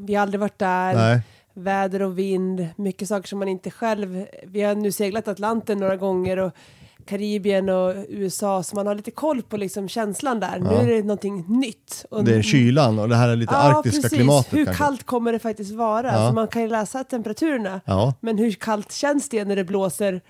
[0.00, 1.20] vi har aldrig varit där, Nej.
[1.54, 5.96] Väder och vind, mycket saker som man inte själv, vi har nu seglat Atlanten några
[5.96, 6.52] gånger och
[7.06, 10.58] Karibien och USA så man har lite koll på liksom känslan där.
[10.58, 10.80] Nu Ja.
[10.80, 12.04] är det någonting nytt.
[12.10, 14.84] Och Det är kylan och det här är lite arktiska klimatet Hur kanske.
[14.84, 16.06] kallt kommer det faktiskt vara?
[16.12, 16.28] Ja.
[16.28, 17.80] Så man kan ju läsa temperaturerna.
[17.84, 20.20] Ja, Men hur kallt känns det när det blåser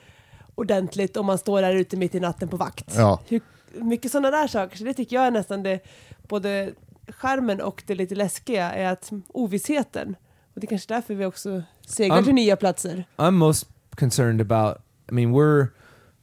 [0.55, 2.95] ordentligt om man står där ute mitt i natten på vakt?
[2.97, 3.21] ja.
[3.29, 3.41] Hur,
[3.75, 5.81] mycket sådana där saker, så det tycker jag är nästan det,
[6.29, 6.71] både
[7.09, 10.17] skärmen och det lite läskiga är att ovissheten.
[10.55, 13.05] Och det är kanske därför vi också seglar Am- till nya platser.
[13.17, 14.77] I'm most concerned about.
[15.11, 15.69] I mean, we're.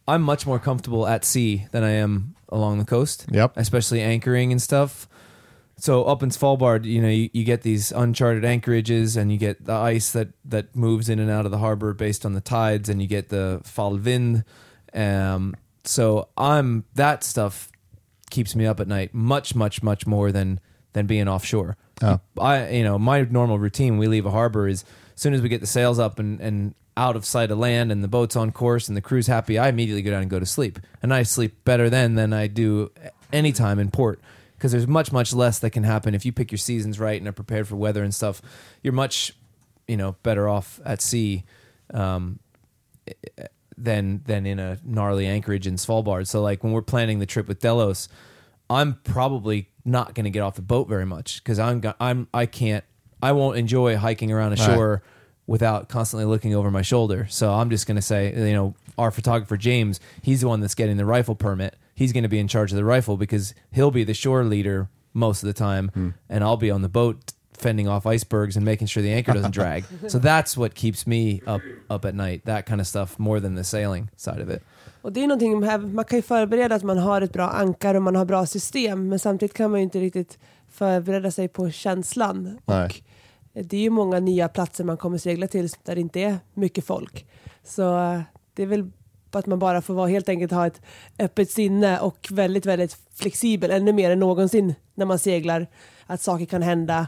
[0.07, 3.25] I'm much more comfortable at sea than I am along the coast.
[3.31, 3.51] Yep.
[3.57, 5.07] especially anchoring and stuff.
[5.77, 9.65] So up in Svalbard, you know, you, you get these uncharted anchorages, and you get
[9.65, 12.89] the ice that that moves in and out of the harbor based on the tides,
[12.89, 14.43] and you get the fall vind.
[14.93, 17.71] Um, so I'm that stuff
[18.29, 20.59] keeps me up at night much, much, much more than
[20.93, 21.77] than being offshore.
[22.01, 22.17] Yeah.
[22.39, 24.83] I, you know, my normal routine we leave a harbor is
[25.15, 27.91] as soon as we get the sails up and, and out of sight of land
[27.91, 30.39] and the boat's on course and the crew's happy, I immediately go down and go
[30.39, 30.79] to sleep.
[31.01, 32.91] And I sleep better then than I do
[33.31, 34.19] any time in port
[34.57, 37.27] because there's much, much less that can happen if you pick your seasons right and
[37.27, 38.41] are prepared for weather and stuff.
[38.83, 39.33] You're much,
[39.87, 41.45] you know, better off at sea
[41.93, 42.39] um,
[43.77, 46.27] than than in a gnarly anchorage in Svalbard.
[46.27, 48.09] So like when we're planning the trip with Delos,
[48.69, 52.27] I'm probably not going to get off the boat very much because I'm go- I'm
[52.33, 52.83] I can't
[53.21, 54.65] I won't enjoy hiking around a Right.
[54.65, 55.03] shore
[55.47, 57.25] without constantly looking over my shoulder.
[57.29, 60.75] So I'm just going to say, you know, our photographer James, he's the one that's
[60.75, 61.75] getting the rifle permit.
[61.95, 64.89] He's going to be in charge of the rifle because he'll be the shore leader
[65.13, 66.09] most of the time, hmm.
[66.29, 69.51] and I'll be on the boat fending off icebergs and making sure the anchor doesn't
[69.51, 69.83] drag.
[70.07, 72.45] So that's what keeps me up up at night.
[72.45, 74.61] That kind of stuff more than the sailing side of it.
[75.01, 75.59] Och det är någonting,
[75.93, 79.09] man kan ju förbereda att man har ett bra ankar och man har bra system,
[79.09, 80.39] men samtidigt kan man ju inte riktigt
[80.69, 82.57] förbereda sig på känslan.
[82.65, 82.85] Nej.
[82.85, 86.37] Och det är ju många nya platser man kommer segla till där det inte är
[86.53, 87.25] mycket folk.
[87.63, 88.21] Så eh,
[88.53, 88.91] det är väl
[89.31, 90.81] att man bara får vara, helt enkelt ha ett
[91.19, 95.67] öppet sinne och väldigt, väldigt flexibel, ännu mer än någonsin när man seglar.
[96.05, 97.07] Att saker kan hända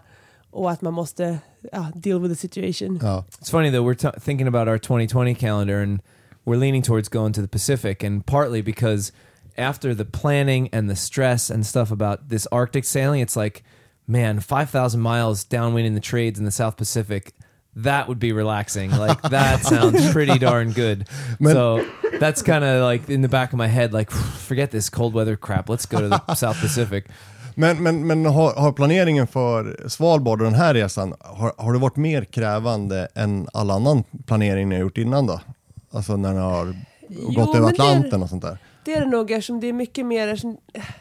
[0.51, 1.37] och att man måste
[1.71, 2.99] ja, deal with the situation.
[3.01, 3.25] Ja.
[3.39, 3.89] It's funny though.
[3.89, 5.99] We're t- thinking about our 2020 calendar, and
[6.45, 9.11] we're leaning towards going to the Pacific, and partly because
[9.57, 13.63] after the planning and the stress and stuff about this Arctic sailing, it's like,
[14.07, 17.33] man, five thousand miles downwind in the trades in the South Pacific.
[17.73, 18.91] That would be relaxing.
[18.91, 21.07] Like that sounds pretty darn good.
[21.41, 21.85] So
[22.19, 24.11] that's kind of like in the back of my head, like
[24.47, 25.69] forget this cold weather crap.
[25.69, 27.05] Let's go to the South Pacific.
[27.55, 31.79] Men, men, men har, har planeringen för Svalbard och den här resan, har, har det
[31.79, 35.41] varit mer krävande än all annan planering ni har gjort innan då?
[35.91, 36.75] Alltså när ni har
[37.09, 38.57] Jo, gått över men det är- Atlanten och sånt där?
[38.85, 40.39] Det är det nog eftersom det är mycket mer,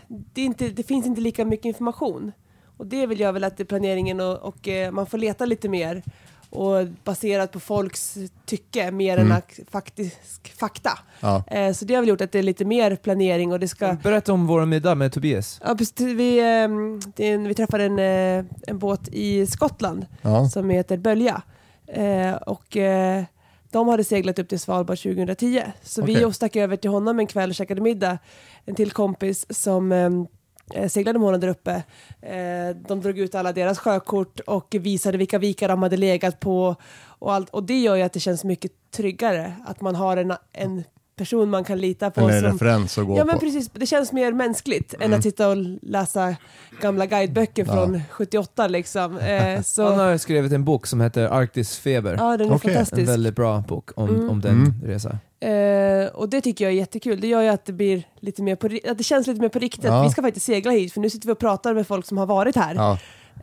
[0.09, 2.33] det, är inte, det finns inte lika mycket information.
[2.77, 5.45] Och det vill jag väl att det är planeringen och, och eh, man får leta
[5.45, 6.03] lite mer
[6.51, 10.91] och baserat på folks tycke mer än ak- faktisk fakta.
[11.21, 11.45] Ja.
[11.47, 13.93] Eh, så det har väl gjort att det är lite mer planering och det ska
[14.03, 15.61] Berätta om vår middag med Tobias.
[15.65, 16.01] Ja, precis.
[16.01, 20.49] vi, ehm, en, vi träffade en, eh, en båt i Skottland Ja.
[20.49, 21.43] som heter Bölja.
[21.87, 23.25] Eh, och eh,
[23.71, 25.63] de hade seglat upp till Svalbard 2010.
[25.83, 26.15] Så Okej.
[26.15, 28.19] vi stack över till honom en kväll och käkade middag.
[28.65, 30.27] En till kompis som ehm,
[30.75, 31.83] eh, seglade där uppe.
[32.23, 36.77] Eh, de drog ut alla deras sjökort och visade vilka vikar de hade legat på.
[37.03, 37.51] Och, allt.
[37.51, 40.85] och det gör ju att det känns mycket tryggare att man har en, en
[41.21, 42.21] person man kan lita på.
[42.21, 43.41] Eller en som, referens att gå Ja men på.
[43.41, 45.19] precis, det känns mer mänskligt än Mm.
[45.19, 46.37] att sitta och läsa
[46.81, 47.73] gamla guideböcker Ja.
[47.73, 49.19] från 78 liksom.
[49.19, 52.17] Eh, Han så, har skrivit en bok som heter Arktis feber.
[52.19, 52.53] ja, den är.
[52.53, 53.09] En fantastisk.
[53.11, 54.31] väldigt bra bok om, Mm.
[54.31, 54.73] om den Mm.
[54.85, 55.19] resan.
[55.41, 57.21] Eh, och det tycker jag är jättekul.
[57.21, 59.59] Det gör ju att det blir lite mer på, att det känns lite mer på
[59.59, 59.85] riktigt.
[59.85, 60.03] Ja.
[60.03, 62.27] Vi ska faktiskt segla hit för nu sitter vi och pratar med folk som har
[62.27, 62.75] varit här.
[62.75, 62.99] Ja.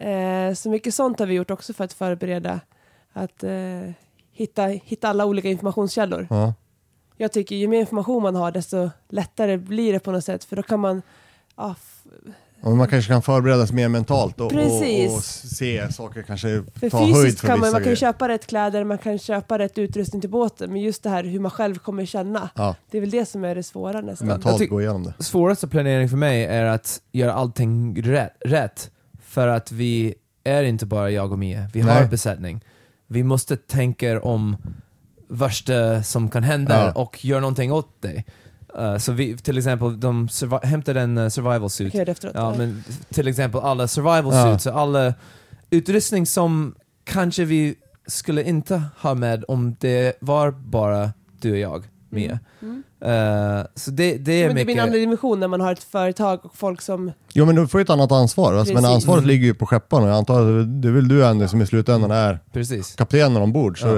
[0.05, 2.59] Eh, så mycket sånt har vi gjort också för att förbereda
[3.13, 3.49] att eh,
[4.33, 6.27] hitta, hitta alla olika informationskällor.
[6.29, 6.53] Ja.
[7.17, 10.55] Jag tycker ju mer information man har desto lättare blir det på något sätt för
[10.55, 11.01] då kan man
[11.57, 11.75] ja,
[12.61, 15.11] Och man kanske kan förbereda sig mer mentalt och, och, Precis.
[15.17, 17.95] och se saker, kanske För ta höjd fysiskt för kan man, vissa man kan ju
[17.95, 17.95] grejer.
[17.95, 21.39] köpa rätt kläder, man kan köpa rätt utrustning till båten, men just det här hur
[21.39, 24.27] man själv kommer känna, Ja, det är väl det som är det svåra nästan.
[24.27, 25.23] mentalt gå igenom det.
[25.23, 28.91] Svåraste planering för mig är att göra allting rätt, rätt.
[29.21, 32.07] För att vi är inte bara jag och Mia, vi har Nej.
[32.07, 32.63] besättning.
[33.07, 34.57] Vi måste tänka om
[35.29, 36.91] värsta som kan hända Ja.
[37.01, 38.23] och göra någonting åt det.
[38.79, 40.27] Uh, så vi, till exempel, de
[40.63, 41.95] hämtade en uh, survival suit.
[41.95, 42.33] Efteråt.
[42.35, 44.43] Ja, men till exempel alla survival Ja.
[44.51, 45.13] suits och alla
[45.69, 47.75] utrustning som kanske vi
[48.07, 51.11] skulle inte ha med om det var bara
[51.41, 52.39] du och jag, Mia.
[52.61, 52.83] Mm.
[53.05, 55.83] Uh, så det, det är Men det blir en annan dimension när man har ett
[55.83, 57.11] företag och folk som...
[57.33, 60.07] Jo men du får ju ett annat ansvar, alltså, men ansvaret ligger ju på skepparna.
[60.07, 62.95] Jag antar att det är väl du Andy som i slutändan är Precis.
[62.95, 63.79] kaptenen ombord.
[63.81, 63.93] Så Ja.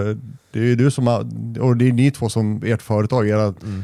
[0.52, 1.20] det är ju du som har,
[1.62, 3.84] och det är ni två som, ert företag, era Mm.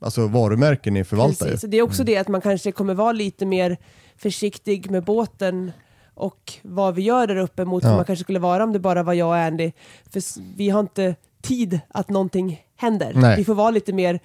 [0.00, 1.46] alltså, varumärken ni förvaltar.
[1.46, 1.60] Precis.
[1.60, 3.76] Så det är också det att man kanske kommer vara lite mer
[4.16, 5.72] försiktig med båten
[6.14, 7.88] och vad vi gör där uppe mot Ja.
[7.88, 9.72] vad man kanske skulle vara om det bara var jag och Andy.
[10.12, 10.22] För
[10.56, 13.12] vi har inte tid att någonting händer.
[13.14, 13.36] Nej.
[13.36, 14.20] Vi får vara lite mer,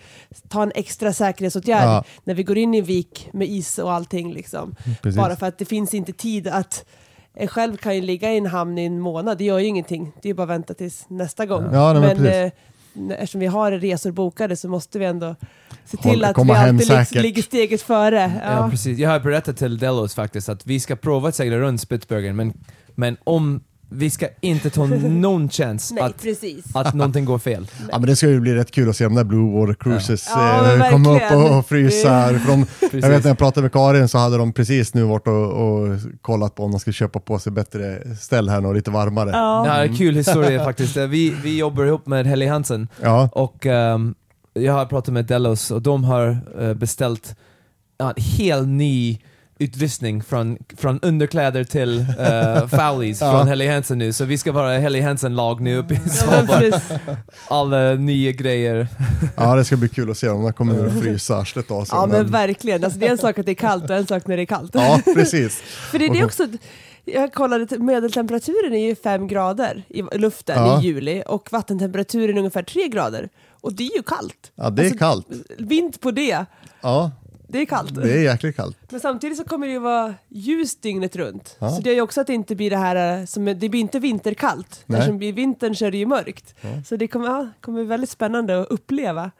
[0.49, 2.03] ta en extra säkerhetsåtgärd Ja.
[2.23, 4.33] när vi går in i en vik med is och allting.
[4.33, 4.75] Liksom.
[5.01, 5.17] Precis.
[5.17, 6.85] Bara för att det finns inte tid att
[7.33, 10.11] en själv kan ju ligga i en hamn i en månad, det gör ju ingenting.
[10.21, 11.63] Det är ju bara att vänta tills nästa gång.
[11.73, 12.45] Ja, nej, men men
[13.11, 15.35] eh, eftersom vi har resor bokade så måste vi ändå
[15.85, 17.21] se Håll- till att komma vi alltid lig- säkert.
[17.21, 18.31] ligger steget före.
[18.45, 18.51] Ja.
[18.51, 18.69] Ja.
[18.69, 18.97] precis.
[18.99, 22.53] Jag har berättat till Delos faktiskt att vi ska prova att segla runt Spitsbergen, men,
[22.95, 26.75] men om vi ska inte ta någon chans Nej, att, precis.
[26.75, 27.67] att någonting går fel.
[27.91, 30.27] Ja men det ska ju bli rätt kul att se de där Blue Water Cruises
[30.35, 30.65] Ja.
[30.73, 32.39] eh, Ja, komma upp och, och frysa.
[32.39, 35.27] För de, jag vet när jag pratade med Karin så hade de precis nu varit
[35.27, 38.75] och, och kollat på om de skulle köpa på sig bättre ställ här nu och
[38.75, 39.29] lite varmare.
[39.29, 39.67] Ja.
[39.67, 40.97] är en kul historia faktiskt.
[40.97, 44.15] Vi, vi jobbar ihop med Helly Hansen Ja, och ehm,
[44.53, 47.35] jag har pratat med Delos och de har eh, beställt
[47.97, 49.19] ja, en helt ny
[49.59, 53.31] utrustning från, från underkläder till uh, fowlies Ja.
[53.31, 54.13] från Helly Hansen nu.
[54.13, 56.73] Så vi ska vara Helly Hansen-lag nu uppe i men Svalbard.
[57.47, 58.87] Alla nya grejer.
[59.35, 61.95] ja, det ska bli kul att se om de kommer att frysa arslet av sig.
[61.97, 64.27] ja men verkligen, alltså, det är en sak att det är kallt och en sak
[64.27, 64.71] när det är kallt.
[64.73, 65.55] ja, precis.
[65.91, 66.47] För det, det är också,
[67.05, 70.81] jag kollade, medeltemperaturen är ju fem grader i luften Ja.
[70.81, 73.29] i juli och vattentemperaturen är ungefär tre grader.
[73.61, 74.51] Och det är ju kallt.
[74.55, 75.27] Ja, det är Alltså, kallt.
[75.57, 76.45] Vind på det,
[76.81, 77.11] Ja,
[77.47, 77.95] det är kallt.
[77.95, 78.77] det är jäkligt kallt.
[78.89, 81.57] Men samtidigt så kommer det ju vara ljust dygnet runt.
[81.59, 81.69] Ja.
[81.69, 83.75] Så det gör ju också att det inte blir det här, eh, som, det blir
[83.75, 84.83] inte vinterkallt.
[84.85, 84.99] Nej.
[84.99, 86.55] Eftersom i vintern så är det ju mörkt.
[86.61, 86.83] Ja.
[86.85, 89.31] Så det kommer, ja, kommer bli väldigt spännande att uppleva.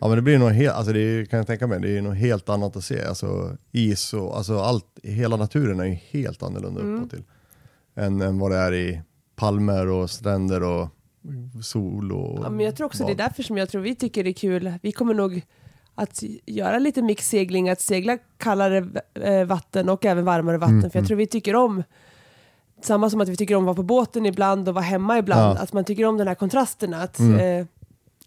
[0.00, 2.02] Ja men det blir nog helt, alltså det är, kan jag tänka mig, det är
[2.02, 3.04] nog helt annat att se.
[3.04, 6.96] Alltså is och alltså allt, hela naturen är ju helt annorlunda Mm.
[6.98, 7.22] uppåt till.
[7.96, 9.00] Än, än vad det är i
[9.36, 10.88] palmer och stränder och
[11.62, 13.08] sol och Ja, men jag tror också bad.
[13.08, 14.72] det är därför som jag tror vi tycker det är kul.
[14.82, 15.42] Vi kommer nog
[15.98, 20.78] att göra lite mixsegling, att segla kallare eh, vatten och även varmare vatten.
[20.78, 21.06] Mm, för jag mm.
[21.06, 21.82] tror vi tycker om,
[22.82, 25.58] samma som att vi tycker om att vara på båten ibland och vara hemma ibland,
[25.58, 25.62] Ja.
[25.62, 27.02] att man tycker om den här kontrasterna.
[27.02, 27.60] Att, Mm.
[27.60, 27.66] eh,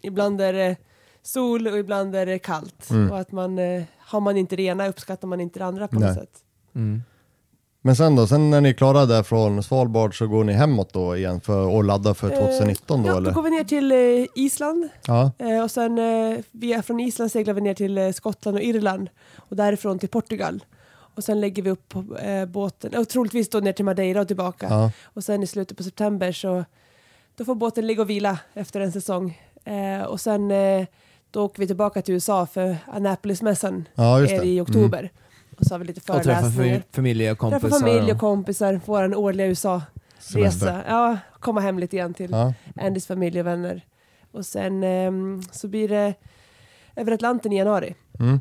[0.02, 0.76] ibland är det
[1.22, 2.90] sol och ibland är det kallt.
[2.90, 3.10] Mm.
[3.10, 5.98] Och att man, eh, har man inte det ena uppskattar man inte det andra på
[5.98, 6.08] Nej.
[6.08, 6.38] något sätt.
[6.74, 7.02] Mm.
[7.84, 10.92] Men sen då, sen när ni är klara där från Svalbard så går ni hemåt
[10.92, 13.30] då igen för, och laddar för 2019 då Eh, ja, eller?
[13.30, 15.98] då går vi ner till eh, Island Ja, Eh, och sen
[16.50, 20.64] via, från Island seglar vi ner till Skottland och Irland och därifrån till Portugal.
[21.14, 24.26] Och sen lägger vi upp på eh, båten, och troligtvis då ner till Madeira och
[24.26, 24.66] tillbaka.
[24.70, 26.64] ja, Och sen i slutet på september så
[27.36, 29.40] då får båten ligga och vila efter en säsong.
[29.64, 30.86] Eh, och sen eh,
[31.30, 35.10] då åker vi tillbaka till USA för Annapolis-mässan ja är i oktober.
[35.62, 36.78] Och så har vi lite Och träffa föreläsningar.
[36.78, 37.60] fam- familj och kompisar.
[37.68, 39.82] Träffa familj och kompisar, vår årliga USA-resa.
[40.18, 40.84] Semester.
[40.88, 43.84] Ja, komma hem lite igen till Ja, Andys familj och vänner.
[44.32, 46.14] Och sen ehm, så blir det
[46.96, 47.94] över Atlanten i januari.
[48.20, 48.40] mm.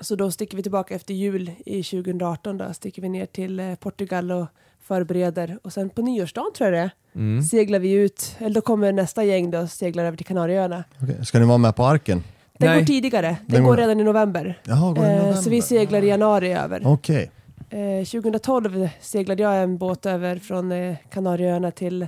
[0.00, 2.58] Så då sticker vi tillbaka efter jul i 2018.
[2.58, 4.46] Då sticker vi ner till eh, Portugal och
[4.82, 5.58] förbereder.
[5.62, 7.42] Och sen på nyårsdagen tror jag det är, Mm.
[7.42, 8.36] seglar vi ut.
[8.38, 10.84] Eller då kommer nästa gäng då och seglar över till Kanarieöarna.
[11.02, 11.26] Okej.
[11.26, 12.22] Ska ni vara med på arken?
[12.58, 12.78] Den Nej.
[12.78, 13.26] går tidigare.
[13.26, 14.60] Den, Den går går- redan i november.
[14.64, 15.40] Jaha, går det i Eh, november?
[15.42, 16.82] så vi seglar i januari över.
[16.84, 17.30] Okej,
[17.70, 22.02] Eh, 2012 seglade jag en båt över från eh, Kanarieöarna till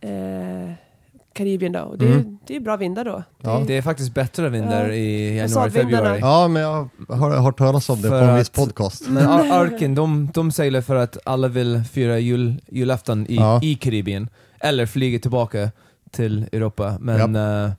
[0.00, 0.10] eh,
[1.32, 1.80] Karibien då.
[1.80, 2.38] Och det, är- Mm.
[2.46, 3.22] det är bra vindar då.
[3.42, 3.62] Ja.
[3.66, 4.92] Det, är faktiskt bättre vindar Ja.
[4.94, 6.18] i januari, februari.
[6.20, 9.08] Ja, men jag har hört talas om det För på en viss att- podcast.
[9.08, 13.60] Men Ar- Arken, de, de seglar för att alla vill fira jul, julafton i, Ja.
[13.62, 14.28] i Karibien.
[14.60, 15.70] Eller flyga tillbaka
[16.10, 16.96] till Europa.
[17.00, 17.70] Men, eh,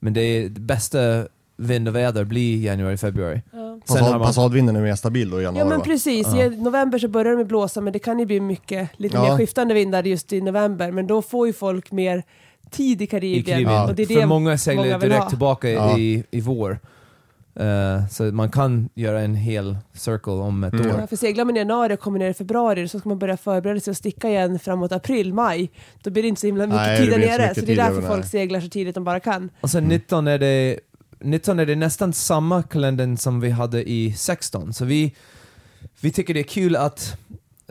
[0.00, 0.98] men det, är, det bästa
[1.58, 3.42] vind och väder blir januari, februari.
[3.52, 3.58] ja.
[3.58, 5.84] Sen Passad, har man- Passadvinden är mer stabil då i januari Ja men va?
[5.84, 6.44] precis, Ja.
[6.44, 9.22] i november så börjar det med blåsa men det kan ju bli mycket, lite Ja.
[9.22, 12.22] mer skiftande vindar just i november men då får ju folk mer
[12.70, 13.44] tid i I Karibien.
[13.44, 13.72] Karibien.
[13.72, 13.88] Ja.
[13.88, 15.28] Och det är För det många seglar många vill direkt ha.
[15.30, 15.98] tillbaka Ja.
[15.98, 16.78] i, i vår.
[17.60, 20.86] Eh, så man kan göra en hel circle om ett Mm.
[20.86, 20.94] år.
[21.00, 23.36] Ja, för seglar man i januari och kommer ner i februari så ska man börja
[23.36, 25.70] förbereda sig och sticka igen framåt april, maj.
[26.02, 27.48] Då blir det inte så himla mycket Nej, tid det där blir inte så nere.
[27.48, 29.50] mycket Så det är tid därför över folk seglar så tidigt de bara kan.
[29.60, 30.78] Och sen 19 är det
[31.20, 34.72] 19 är det nästan samma kalendern som vi hade i 16.
[34.72, 35.14] Så vi,
[36.00, 37.16] vi tycker det är kul att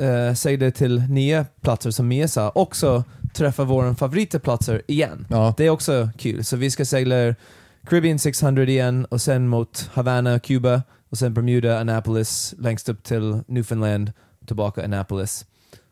[0.01, 5.25] uh, segla till nya platser som Mia sa, också träffa våra favoritplatser igen.
[5.29, 5.53] Ja.
[5.57, 6.43] Det är också kul.
[6.43, 7.35] Så vi ska segla
[7.87, 13.39] Caribbean 600 igen och sen mot Havana, Cuba och sen Bermuda, Annapolis, längst upp till
[13.47, 14.11] Newfoundland,
[14.47, 15.45] tillbaka Annapolis.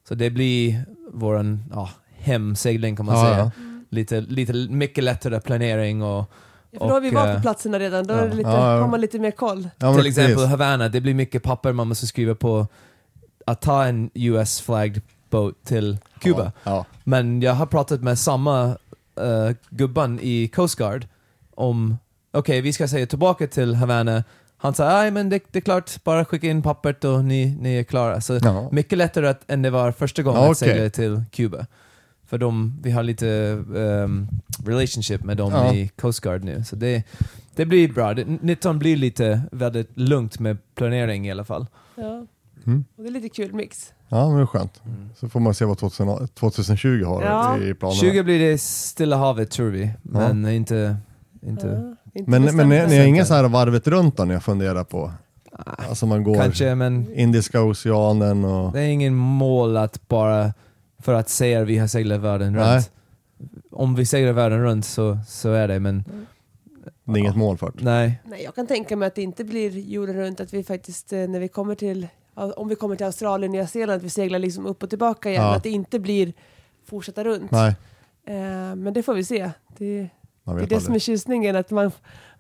[0.08, 3.38] Så det blir våran ja, hemsegling kan man Ja, säga.
[3.38, 3.52] ja.
[3.90, 6.32] Lite, lite mycket lättare planering och
[6.80, 8.74] För då har vi Och, varit eh, på platserna redan, då är det lite, Ja,
[8.76, 8.82] ja.
[8.82, 9.70] har man lite mer koll.
[9.78, 10.50] Ja, men till exempel precis.
[10.50, 12.68] Havana, det blir mycket papper man måste skriva på
[13.46, 16.52] att ta en US-flagged boat till Kuba.
[16.64, 16.86] Ja.
[17.04, 18.66] Men jag har pratat med samma
[19.22, 21.08] uh, gubban i Coast Guard
[21.56, 21.98] om,
[22.34, 24.24] okej vi ska säga tillbaka till Havana.
[24.58, 27.76] Han sa, nej men det, det är klart, bara skicka in pappret och ni, ni
[27.78, 28.22] är klara.
[28.22, 28.70] Så Ja.
[28.72, 30.74] mycket lättare att, än det var första gången Ja, att okej.
[30.74, 31.66] segla till Kuba.
[32.28, 33.28] För de, vi har lite
[33.74, 34.28] um,
[34.66, 35.74] relationship med dem Ja.
[35.74, 36.64] i Coast Guard nu.
[36.64, 37.04] Så det,
[37.56, 38.14] det blir bra.
[38.14, 41.68] Det, 19 blir lite väldigt lugnt med planering i alla fall.
[41.96, 42.26] Ja.
[42.66, 42.86] Mm.
[42.98, 43.94] Och det är lite kul mix.
[44.10, 44.82] ja, men det är skönt.
[45.16, 47.58] Så får man se vad 2000, 2020 har Ja.
[47.58, 48.00] i planerna.
[48.02, 50.96] 20 blir det Stilla havet tror vi, men inte...
[51.42, 54.34] inte Ja, inte Men, men ni, ni har inga så här varvet runt då ni
[54.34, 55.12] har funderat på?
[55.90, 58.74] Alltså man går Kanske, men Indiska oceanen och...
[58.74, 60.54] det är ingen mål att bara
[61.06, 62.76] för att säga att vi har seglat världen Nej.
[62.76, 62.92] runt.
[63.72, 66.04] Om vi seglar världen runt så, så är det, men
[67.04, 67.84] Det är inget mål för det.
[67.84, 68.22] nej.
[68.26, 71.20] Nej, jag kan tänka mig att det inte blir jorden runt, att vi faktiskt eh,
[71.20, 74.66] när vi kommer till, om vi kommer till Australien, Nya Zeeland, att vi seglar liksom
[74.66, 75.56] upp och tillbaka igen, Ja.
[75.56, 76.34] att det inte blir
[76.90, 77.52] fortsätta runt.
[77.52, 77.76] Nej,
[78.28, 79.52] Eh, men det får vi se.
[79.78, 80.10] Det,
[80.46, 81.92] det är det som är tjusningen, att man,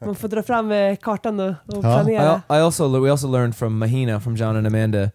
[0.05, 1.81] man får dra fram eh, kartan och, och Ja.
[1.81, 2.41] planera.
[2.49, 5.09] I, I also we also learned from Mahina, from John and Amanda,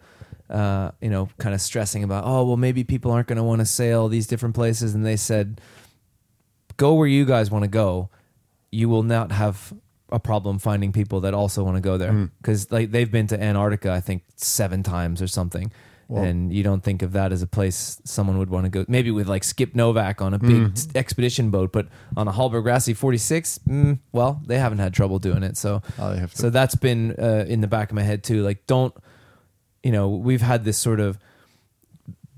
[0.51, 3.59] uh, you know, kind of stressing about, oh well, maybe people aren't going to want
[3.61, 5.61] to sail these different places, and they said,
[6.77, 8.09] go where you guys want to go.
[8.71, 9.73] You will not have
[10.11, 12.29] a problem finding people that also want to go there Mm.
[12.41, 15.71] because like they've been to Antarctica, I think seven times or something.
[16.09, 16.23] Wow.
[16.23, 18.83] And you don't think of that as a place someone would want to go.
[18.89, 20.95] Maybe with like Skip Novak on a big Mm.
[20.95, 21.87] expedition boat, but
[22.17, 25.55] on a Hallberg Grassy 46, mm, well, they haven't had trouble doing it.
[25.57, 26.37] So Ja, det är häftigt.
[26.37, 28.43] so that's been uh, in the back of my head too.
[28.45, 28.93] Like, don't,
[29.83, 31.17] you know, we've had this sort of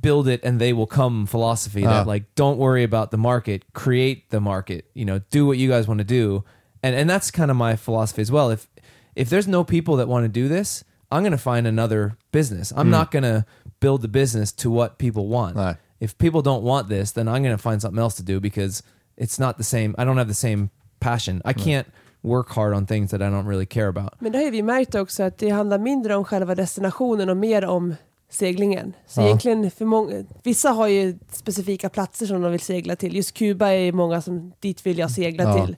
[0.01, 2.09] build it and they will come philosophy that Ah.
[2.09, 4.85] like, don't worry about the market, create the market.
[4.93, 6.43] You know, do what you guys want to do,
[6.81, 8.49] and and that's kind of my philosophy as well.
[8.49, 8.67] If
[9.15, 12.73] if there's no people that want to do this, I'm gonna find another business.
[12.75, 12.91] I'm Mm.
[12.91, 13.45] not gonna
[13.79, 15.55] build the business to what people want.
[15.55, 15.77] Nej.
[15.99, 18.83] If people don't want this, then I'm gonna find something else to do because
[19.15, 19.95] it's not the same.
[19.97, 20.69] I don't have the same
[20.99, 21.41] passion.
[21.45, 21.87] I can't
[22.23, 24.13] work hard on things that I don't really care about.
[24.19, 27.37] Men det har ju vi märkt också att det handlar mindre om själva destinationen och
[27.37, 27.95] mer om
[28.29, 28.93] seglingen.
[29.07, 29.25] Så Ja.
[29.25, 33.15] egentligen för många, vissa har ju specifika platser som de vill segla till.
[33.15, 35.65] Just Kuba är ju många som, dit vill jag segla Ja.
[35.65, 35.75] till.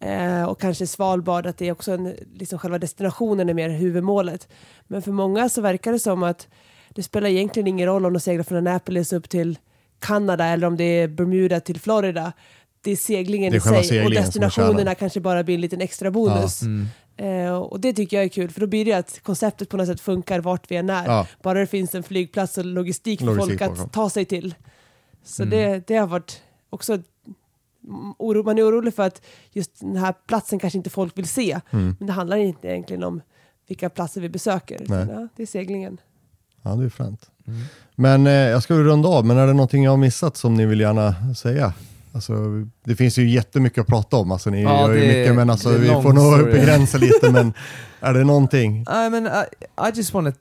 [0.00, 4.48] Eh, och kanske Svalbard, att det är också en, liksom själva destinationen är mer huvudmålet.
[4.86, 6.48] Men för många så verkar det som att
[6.88, 9.58] det spelar egentligen ingen roll om de seglar från Annapolis upp till
[9.98, 12.32] Kanada eller om det är Bermuda till Florida.
[12.82, 15.60] Det är seglingen Det är i sig och seglingen är destinationerna kanske bara blir en
[15.60, 16.62] liten extra bonus.
[16.62, 16.86] Mm.
[17.16, 19.86] Eh, och det tycker jag är kul, för då blir det att konceptet på något
[19.86, 21.06] sätt funkar vart vi än är.
[21.06, 21.26] Ja.
[21.42, 23.84] Bara det finns en flygplats och logistik för Logistik folk bakom.
[23.84, 24.54] att ta sig till.
[25.24, 25.50] Så Mm.
[25.58, 26.98] det, det har varit också...
[28.18, 29.22] Oro, man är orolig för att
[29.52, 31.60] just den här platsen kanske inte folk vill se.
[31.70, 31.96] Mm.
[31.98, 33.20] Men det handlar inte egentligen om
[33.68, 34.84] vilka platser vi besöker.
[34.88, 36.00] Ja, det är seglingen.
[36.62, 37.30] Ja, det är fränt.
[37.46, 37.60] Mm.
[37.94, 40.66] Men eh, jag ska runda av, men är det någonting jag har missat som ni
[40.66, 41.74] vill gärna säga?
[42.14, 42.34] Alltså,
[42.84, 45.70] det finns ju jättemycket att prata om, alltså, ni Ja, gör ju mycket, men alltså,
[45.70, 47.32] vi får nog begränsa lite.
[47.32, 47.52] Men
[48.00, 48.80] är det någonting?
[48.80, 49.44] I mean, I,
[49.88, 50.40] I just want to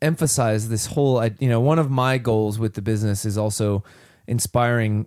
[0.00, 3.82] emphasize this whole, you know, one of my goals with the business is also
[4.26, 5.06] inspiring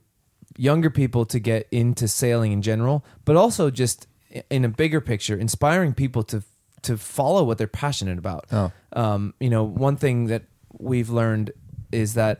[0.57, 4.07] younger people to get into sailing in general, but also just
[4.49, 6.41] in a bigger picture, inspiring people to
[6.81, 8.45] to follow what they're passionate about.
[8.51, 8.69] Ja.
[8.91, 10.43] Um, you know, one thing that
[10.79, 11.51] we've learned
[11.91, 12.39] is that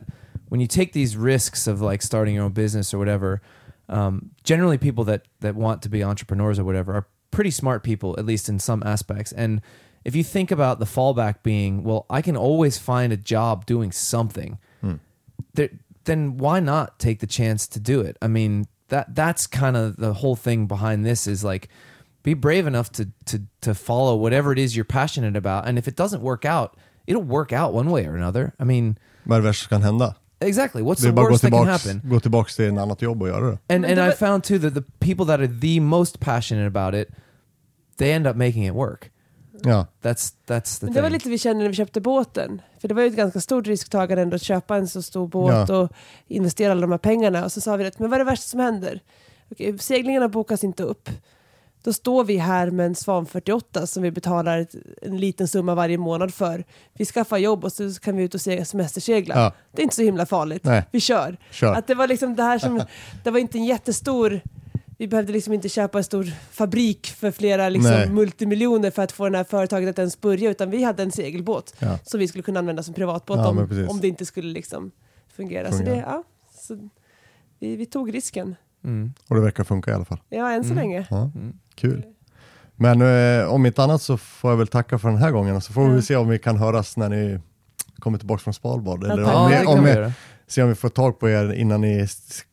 [0.54, 3.42] when you take these risks of like starting your own business or whatever,
[3.88, 8.14] um, generally people that that want to be entrepreneurs or whatever are pretty smart people,
[8.18, 9.32] at least in some aspects.
[9.32, 9.60] And
[10.04, 13.90] if you think about the fallback being, well, I can always find a job doing
[13.90, 14.58] something,
[15.54, 15.70] there,
[16.04, 18.16] then why not take the chance to do it?
[18.22, 21.68] I mean, that that's kind of the whole thing behind this is like
[22.22, 25.88] be brave enough to to to follow whatever it is you're passionate about, and if
[25.88, 26.76] it doesn't work out,
[27.08, 28.54] it'll work out one way or another.
[28.60, 30.14] I mean, Vad är det kan hända?
[30.48, 30.82] Exactly.
[30.82, 32.10] What's Det är the bara att gå worst that can tillbaks, happen?
[32.10, 33.74] gå tillbaks till en annat jobb och göra det.
[33.74, 36.94] And and det I found too that the people that are the most passionate about
[36.94, 37.08] it,
[37.98, 39.10] they end up making it work.
[39.66, 40.94] Ja, That's that's the Men thing.
[40.94, 42.60] det var lite vi kände när vi köpte båten.
[42.80, 45.68] För det var ju ett ganska stort risktagande ändå att köpa en så stor båt
[45.68, 45.78] Ja.
[45.78, 45.92] och
[46.28, 47.44] investera alla de här pengarna.
[47.44, 49.00] Och så sa vi att men vad är det värsta som händer?
[49.50, 51.08] Okej, seglingarna bokas inte upp.
[51.84, 54.66] Då står vi här med en Svan 48 som vi betalar
[55.02, 56.64] en liten summa varje månad för.
[56.92, 59.34] Vi skaffar jobb och så kan vi ut och se- semestersegla.
[59.34, 59.52] Ja.
[59.72, 60.64] Det är inte så himla farligt.
[60.64, 60.82] Nej.
[60.90, 61.36] Vi kör.
[61.50, 61.74] kör.
[61.74, 62.82] Att det var liksom det här som,
[63.24, 64.40] det var inte en jättestor,
[64.98, 69.28] vi behövde liksom inte köpa en stor fabrik för flera liksom multimiljoner för att få
[69.28, 71.98] det här företaget att ens börja, utan vi hade en segelbåt Ja.
[72.04, 74.90] som vi skulle kunna använda som privatbåt Ja, om, om det inte skulle liksom
[75.36, 75.70] fungera.
[75.70, 75.94] Så Fungera.
[75.94, 76.22] det, ja,
[76.60, 76.88] så
[77.58, 78.56] vi, vi tog risken.
[78.84, 79.12] Mm.
[79.28, 80.20] Och det verkar funka i alla fall.
[80.28, 80.76] Ja, än så Mm.
[80.82, 81.06] länge.
[81.10, 81.52] Ja, Mm.
[81.74, 82.02] kul.
[82.76, 83.02] Men
[83.40, 85.88] eh, om inte annat så får jag väl tacka för den här gången så får
[85.88, 87.40] vi se om vi kan höras när ni
[87.98, 89.04] kommer tillbaka från Svalbard.
[89.04, 89.34] Eller tack.
[89.36, 90.12] om, Ja, vi, om, vi vi,
[90.46, 92.06] se om vi får tag på er innan ni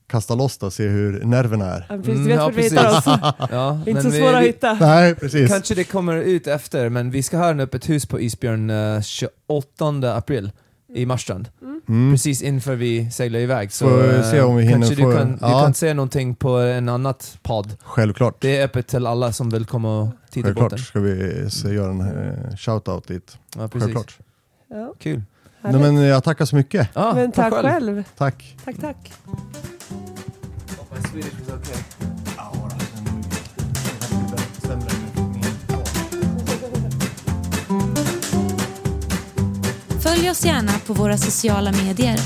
[0.10, 1.86] kastar loss då och se hur nerverna är.
[1.90, 3.04] Ja, precis, Mm, vet ja, vart vi hittar oss.
[3.52, 4.74] Ja, Inte men så vi- svåra att vi- hitta.
[4.74, 5.50] Nej, precis.
[5.50, 9.02] Kanske det kommer ut efter, men vi ska ha en öppet hus på Isbjörn eh,
[9.02, 10.52] 28 april
[10.96, 11.50] i Marstrand.
[11.90, 12.12] Mm.
[12.14, 13.72] Precis inför vi seglar iväg.
[13.72, 15.48] Så Får vi se om vi hinner kanske få- du, kan, ja.
[15.48, 17.78] du kan se någonting på en annat podd.
[17.84, 18.36] Självklart.
[18.42, 20.80] Det är öppet till alla som vill komma och titta på Självklart den.
[20.80, 23.38] ska vi se, göra en eh, shout-out dit.
[23.58, 23.82] Ja, precis.
[23.84, 24.18] Självklart.
[24.70, 25.22] Ja, Kul.
[25.64, 25.94] Nej, härligt.
[25.94, 26.90] men jag tackar så mycket.
[26.94, 28.04] Ja, men tack själv.
[28.18, 28.58] Tack.
[28.66, 29.12] Tack, tack.
[40.04, 42.20] Följ oss gärna på våra sociala medier.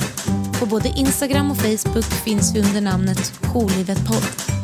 [0.60, 4.55] På både Instagram och Facebook finns vi under namnet Jourlivet podd.